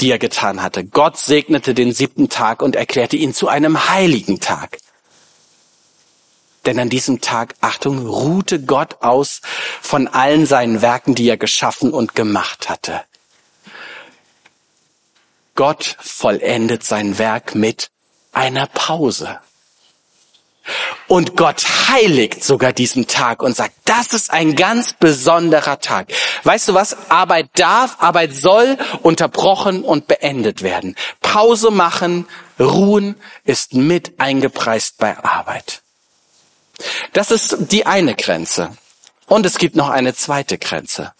die 0.00 0.10
er 0.10 0.18
getan 0.18 0.62
hatte. 0.62 0.84
Gott 0.84 1.18
segnete 1.18 1.74
den 1.74 1.92
siebten 1.92 2.28
Tag 2.28 2.62
und 2.62 2.76
erklärte 2.76 3.16
ihn 3.16 3.34
zu 3.34 3.48
einem 3.48 3.88
heiligen 3.88 4.40
Tag. 4.40 4.78
Denn 6.66 6.78
an 6.80 6.88
diesem 6.88 7.20
Tag, 7.20 7.54
Achtung, 7.60 8.06
ruhte 8.06 8.60
Gott 8.60 9.02
aus 9.02 9.40
von 9.80 10.08
allen 10.08 10.46
seinen 10.46 10.82
Werken, 10.82 11.14
die 11.14 11.28
er 11.28 11.36
geschaffen 11.36 11.92
und 11.92 12.14
gemacht 12.14 12.68
hatte. 12.68 13.02
Gott 15.54 15.96
vollendet 16.00 16.84
sein 16.84 17.18
Werk 17.18 17.54
mit 17.54 17.88
einer 18.32 18.66
Pause. 18.66 19.38
Und 21.06 21.36
Gott 21.36 21.64
heiligt 21.88 22.42
sogar 22.42 22.72
diesen 22.72 23.06
Tag 23.06 23.42
und 23.42 23.54
sagt, 23.54 23.74
das 23.84 24.12
ist 24.12 24.32
ein 24.32 24.56
ganz 24.56 24.92
besonderer 24.92 25.80
Tag. 25.80 26.12
Weißt 26.44 26.68
du 26.68 26.74
was? 26.74 26.96
Arbeit 27.08 27.50
darf, 27.54 27.96
Arbeit 28.00 28.34
soll 28.34 28.76
unterbrochen 29.02 29.82
und 29.82 30.08
beendet 30.08 30.62
werden. 30.62 30.96
Pause 31.20 31.70
machen, 31.70 32.26
ruhen 32.58 33.14
ist 33.44 33.74
mit 33.74 34.18
eingepreist 34.18 34.98
bei 34.98 35.16
Arbeit. 35.22 35.82
Das 37.12 37.30
ist 37.30 37.56
die 37.72 37.86
eine 37.86 38.14
Grenze. 38.14 38.70
Und 39.26 39.46
es 39.46 39.58
gibt 39.58 39.76
noch 39.76 39.88
eine 39.88 40.14
zweite 40.14 40.58
Grenze. 40.58 41.12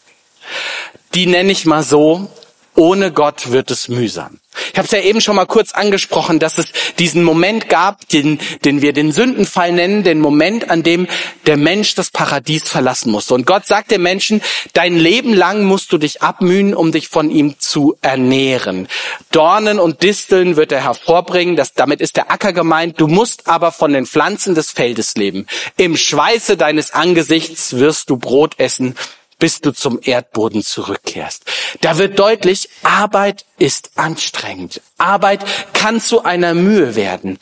Die 1.14 1.26
nenne 1.26 1.52
ich 1.52 1.66
mal 1.66 1.82
so, 1.82 2.30
ohne 2.76 3.12
Gott 3.12 3.50
wird 3.50 3.70
es 3.70 3.88
mühsam. 3.88 4.38
Ich 4.72 4.78
habe 4.78 4.86
es 4.86 4.92
ja 4.92 5.00
eben 5.00 5.20
schon 5.20 5.36
mal 5.36 5.46
kurz 5.46 5.72
angesprochen, 5.72 6.38
dass 6.38 6.58
es 6.58 6.66
diesen 6.98 7.22
Moment 7.22 7.68
gab, 7.68 8.08
den, 8.08 8.38
den 8.64 8.82
wir 8.82 8.92
den 8.92 9.12
Sündenfall 9.12 9.72
nennen, 9.72 10.02
den 10.02 10.20
Moment, 10.20 10.70
an 10.70 10.82
dem 10.82 11.06
der 11.46 11.56
Mensch 11.56 11.94
das 11.94 12.10
Paradies 12.10 12.68
verlassen 12.68 13.10
musste. 13.10 13.34
Und 13.34 13.46
Gott 13.46 13.66
sagt 13.66 13.90
dem 13.90 14.02
Menschen, 14.02 14.42
dein 14.72 14.96
Leben 14.96 15.34
lang 15.34 15.64
musst 15.64 15.92
du 15.92 15.98
dich 15.98 16.22
abmühen, 16.22 16.74
um 16.74 16.92
dich 16.92 17.08
von 17.08 17.30
ihm 17.30 17.58
zu 17.58 17.96
ernähren. 18.00 18.88
Dornen 19.30 19.78
und 19.78 20.02
Disteln 20.02 20.56
wird 20.56 20.72
er 20.72 20.84
hervorbringen, 20.84 21.56
das, 21.56 21.74
damit 21.74 22.00
ist 22.00 22.16
der 22.16 22.30
Acker 22.30 22.52
gemeint. 22.52 23.00
Du 23.00 23.08
musst 23.08 23.48
aber 23.48 23.72
von 23.72 23.92
den 23.92 24.06
Pflanzen 24.06 24.54
des 24.54 24.70
Feldes 24.70 25.16
leben. 25.16 25.46
Im 25.76 25.96
Schweiße 25.96 26.56
deines 26.56 26.92
Angesichts 26.92 27.76
wirst 27.76 28.10
du 28.10 28.16
Brot 28.16 28.58
essen 28.58 28.94
bis 29.38 29.60
du 29.60 29.72
zum 29.72 29.98
Erdboden 30.02 30.62
zurückkehrst. 30.62 31.44
Da 31.80 31.98
wird 31.98 32.18
deutlich, 32.18 32.68
Arbeit 32.82 33.44
ist 33.58 33.90
anstrengend. 33.96 34.80
Arbeit 34.98 35.44
kann 35.72 36.00
zu 36.00 36.24
einer 36.24 36.54
Mühe 36.54 36.96
werden. 36.96 37.38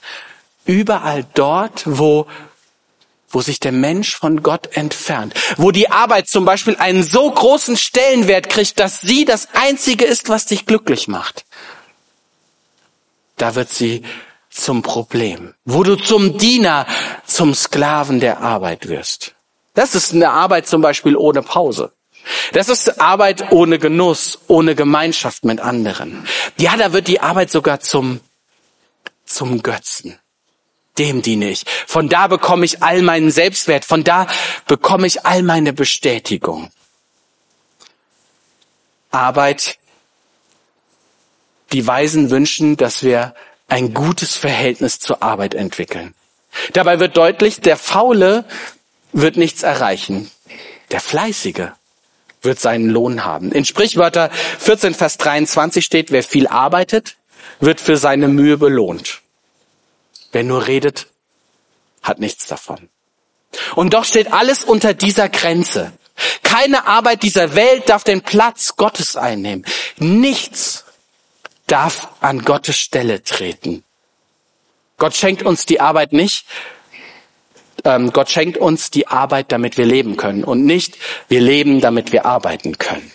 Überall 0.64 1.26
dort, 1.35 1.83
wo 1.87 2.26
wo 3.35 3.40
sich 3.40 3.59
der 3.59 3.72
Mensch 3.72 4.14
von 4.14 4.44
Gott 4.44 4.76
entfernt, 4.76 5.35
wo 5.57 5.72
die 5.72 5.90
Arbeit 5.90 6.28
zum 6.28 6.44
Beispiel 6.44 6.76
einen 6.76 7.02
so 7.02 7.28
großen 7.28 7.76
Stellenwert 7.76 8.48
kriegt, 8.48 8.78
dass 8.78 9.00
sie 9.00 9.24
das 9.24 9.48
Einzige 9.54 10.04
ist, 10.04 10.28
was 10.28 10.46
dich 10.46 10.66
glücklich 10.66 11.09
macht. 11.09 11.44
Da 13.37 13.57
wird 13.57 13.70
sie 13.70 14.04
zum 14.50 14.83
Problem, 14.83 15.54
wo 15.64 15.83
du 15.83 15.96
zum 15.96 16.38
Diener, 16.38 16.87
zum 17.26 17.54
Sklaven 17.54 18.20
der 18.20 18.40
Arbeit 18.40 18.88
wirst. 18.88 19.35
Das 19.75 19.95
ist 19.95 20.13
eine 20.13 20.31
Arbeit 20.31 20.67
zum 20.67 20.81
Beispiel 20.81 21.17
ohne 21.17 21.43
Pause. 21.43 21.93
Das 22.53 22.69
ist 22.69 23.01
Arbeit 23.01 23.53
ohne 23.53 23.79
Genuss, 23.79 24.39
ohne 24.47 24.75
Gemeinschaft 24.75 25.45
mit 25.45 25.61
anderen. 25.61 26.27
Ja, 26.59 26.77
da 26.77 26.93
wird 26.93 27.09
die 27.09 27.21
Arbeit 27.21 27.51
sogar 27.51 27.81
zum, 27.81 28.21
zum 29.25 29.63
Götzen. 29.63 30.19
Dem 30.97 31.23
diene 31.23 31.51
ich. 31.51 31.65
Von 31.87 32.09
da 32.09 32.29
bekomme 32.29 32.65
ich 32.65 32.83
all 32.83 33.03
meinen 33.03 33.31
Selbstwert. 33.31 33.85
Von 33.85 34.05
da 34.05 34.29
bekomme 34.67 35.07
ich 35.07 35.27
all 35.27 35.43
meine 35.43 35.73
Bestätigung. 35.73 36.71
Arbeit. 39.11 39.79
Die 41.73 41.85
Weisen 41.85 42.31
wünschen, 42.31 42.77
dass 42.77 43.03
wir 43.03 43.35
ein 43.67 43.93
gutes 43.93 44.37
Verhältnis 44.37 45.01
zur 45.01 45.23
Arbeit 45.23 45.55
entwickeln. 45.55 46.15
Dabei 46.73 47.01
wird 47.01 47.17
deutlich, 47.17 47.61
der 47.61 47.77
Faule 47.77 48.45
wird 49.14 49.37
nichts 49.37 49.62
erreichen. 49.62 50.31
Der 50.90 51.00
Fleißige 51.00 51.70
wird 52.42 52.61
seinen 52.61 52.90
Lohn 52.90 53.24
haben. 53.24 53.53
In 53.53 53.64
Sprichwörter 53.64 54.31
14, 54.59 54.94
Vers 54.94 55.16
23 55.16 55.85
steht, 55.85 56.11
wer 56.11 56.22
viel 56.22 56.46
arbeitet, 56.46 57.16
wird 57.61 57.81
für 57.81 57.96
seine 57.96 58.29
Mühe 58.29 58.59
belohnt. 58.59 59.22
Wer 60.33 60.42
nur 60.42 60.66
redet, 60.66 61.07
hat 62.03 62.18
nichts 62.18 62.46
davon. 62.46 62.88
Und 63.77 63.94
doch 63.94 64.05
steht 64.05 64.33
alles 64.33 64.64
unter 64.64 64.94
dieser 64.94 65.29
Grenze. 65.29 65.92
Keine 66.42 66.87
Arbeit 66.87 67.22
dieser 67.22 67.55
Welt 67.55 67.88
darf 67.88 68.05
den 68.05 68.20
Platz 68.20 68.77
Gottes 68.77 69.16
einnehmen. 69.16 69.64
Nichts 69.96 70.85
darf 71.66 72.09
an 72.20 72.44
Gottes 72.44 72.77
Stelle 72.77 73.22
treten. 73.22 73.85
Gott 74.96 75.14
schenkt 75.14 75.44
uns 75.44 75.66
die 75.66 75.81
Arbeit 75.81 76.12
nicht, 76.12 76.46
ähm, 77.85 78.12
Gott 78.12 78.31
schenkt 78.31 78.59
uns 78.59 78.90
die 78.90 79.07
Arbeit, 79.07 79.53
damit 79.53 79.79
wir 79.79 79.87
leben 79.87 80.16
können 80.16 80.44
und 80.44 80.64
nicht 80.64 80.97
wir 81.29 81.40
leben, 81.40 81.81
damit 81.81 82.12
wir 82.12 82.27
arbeiten 82.27 82.79
können. 82.79 83.11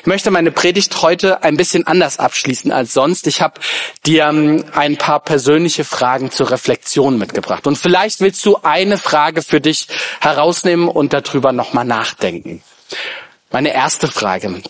Ich 0.00 0.06
möchte 0.06 0.30
meine 0.30 0.52
Predigt 0.52 1.02
heute 1.02 1.42
ein 1.42 1.56
bisschen 1.56 1.86
anders 1.86 2.18
abschließen 2.18 2.70
als 2.70 2.92
sonst. 2.92 3.26
Ich 3.26 3.40
habe 3.40 3.60
dir 4.06 4.26
ähm, 4.26 4.64
ein 4.72 4.96
paar 4.96 5.20
persönliche 5.20 5.84
Fragen 5.84 6.30
zur 6.30 6.50
Reflexion 6.50 7.18
mitgebracht. 7.18 7.66
Und 7.66 7.76
vielleicht 7.76 8.20
willst 8.20 8.44
du 8.46 8.58
eine 8.62 8.98
Frage 8.98 9.42
für 9.42 9.60
dich 9.60 9.88
herausnehmen 10.20 10.88
und 10.88 11.12
darüber 11.12 11.52
nochmal 11.52 11.84
nachdenken. 11.84 12.62
Meine 13.50 13.74
erste 13.74 14.08
Frage. 14.08 14.62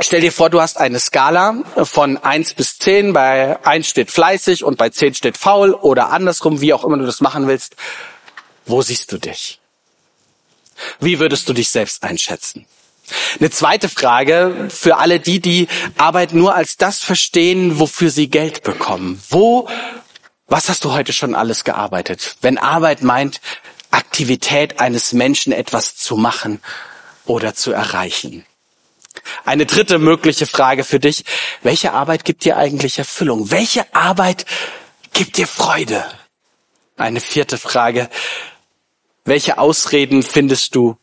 Stell 0.00 0.20
dir 0.20 0.32
vor, 0.32 0.48
du 0.48 0.60
hast 0.60 0.78
eine 0.78 0.98
Skala 0.98 1.56
von 1.84 2.16
eins 2.16 2.54
bis 2.54 2.78
zehn. 2.78 3.12
Bei 3.12 3.64
eins 3.64 3.88
steht 3.88 4.10
fleißig 4.10 4.64
und 4.64 4.78
bei 4.78 4.88
zehn 4.88 5.14
steht 5.14 5.36
faul 5.36 5.74
oder 5.74 6.10
andersrum, 6.10 6.60
wie 6.60 6.72
auch 6.72 6.84
immer 6.84 6.96
du 6.96 7.06
das 7.06 7.20
machen 7.20 7.46
willst. 7.46 7.76
Wo 8.66 8.82
siehst 8.82 9.12
du 9.12 9.18
dich? 9.18 9.60
Wie 11.00 11.18
würdest 11.18 11.48
du 11.48 11.52
dich 11.52 11.70
selbst 11.70 12.02
einschätzen? 12.02 12.66
Eine 13.38 13.50
zweite 13.50 13.88
Frage 13.88 14.68
für 14.70 14.96
alle 14.96 15.20
die, 15.20 15.40
die 15.40 15.68
Arbeit 15.96 16.32
nur 16.32 16.54
als 16.54 16.76
das 16.76 17.00
verstehen, 17.00 17.78
wofür 17.78 18.10
sie 18.10 18.28
Geld 18.28 18.62
bekommen. 18.62 19.22
Wo, 19.28 19.68
was 20.46 20.68
hast 20.68 20.84
du 20.84 20.92
heute 20.92 21.12
schon 21.12 21.34
alles 21.34 21.64
gearbeitet? 21.64 22.36
Wenn 22.40 22.58
Arbeit 22.58 23.02
meint, 23.02 23.40
Aktivität 23.90 24.80
eines 24.80 25.12
Menschen 25.12 25.52
etwas 25.52 25.96
zu 25.96 26.16
machen 26.16 26.60
oder 27.26 27.54
zu 27.54 27.72
erreichen. 27.72 28.46
Eine 29.44 29.66
dritte 29.66 29.98
mögliche 29.98 30.46
Frage 30.46 30.84
für 30.84 30.98
dich. 30.98 31.24
Welche 31.62 31.92
Arbeit 31.92 32.24
gibt 32.24 32.44
dir 32.44 32.56
eigentlich 32.56 32.98
Erfüllung? 32.98 33.50
Welche 33.50 33.94
Arbeit 33.94 34.46
gibt 35.12 35.36
dir 35.36 35.46
Freude? 35.46 36.04
Eine 36.96 37.20
vierte 37.20 37.58
Frage. 37.58 38.08
Welche 39.24 39.58
Ausreden 39.58 40.22
findest 40.22 40.74
du, 40.74 40.96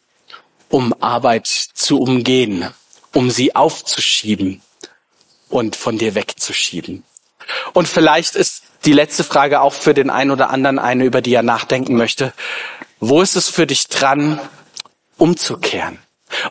um 0.69 0.93
Arbeit 1.01 1.47
zu 1.47 1.99
umgehen, 1.99 2.69
um 3.13 3.31
sie 3.31 3.55
aufzuschieben 3.55 4.61
und 5.47 5.75
von 5.75 5.97
dir 5.97 6.15
wegzuschieben? 6.15 7.03
Und 7.73 7.87
vielleicht 7.87 8.35
ist 8.35 8.63
die 8.85 8.93
letzte 8.93 9.23
Frage 9.23 9.61
auch 9.61 9.73
für 9.73 9.93
den 9.93 10.09
einen 10.09 10.31
oder 10.31 10.49
anderen 10.49 10.79
eine, 10.79 11.05
über 11.05 11.21
die 11.21 11.33
er 11.33 11.43
nachdenken 11.43 11.95
möchte. 11.95 12.33
Wo 12.99 13.21
ist 13.21 13.35
es 13.35 13.49
für 13.49 13.65
dich 13.65 13.87
dran, 13.87 14.39
umzukehren? 15.17 15.99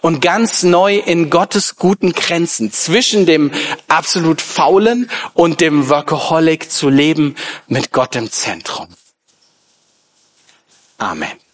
Und 0.00 0.20
ganz 0.20 0.64
neu 0.64 0.96
in 0.96 1.30
Gottes 1.30 1.76
guten 1.76 2.12
Grenzen 2.12 2.72
zwischen 2.72 3.26
dem 3.26 3.52
absolut 3.86 4.40
faulen 4.40 5.08
und 5.34 5.60
dem 5.60 5.88
Workaholic 5.88 6.70
zu 6.72 6.88
leben 6.88 7.36
mit 7.68 7.92
Gott 7.92 8.16
im 8.16 8.30
Zentrum. 8.30 8.88
Amen. 10.98 11.47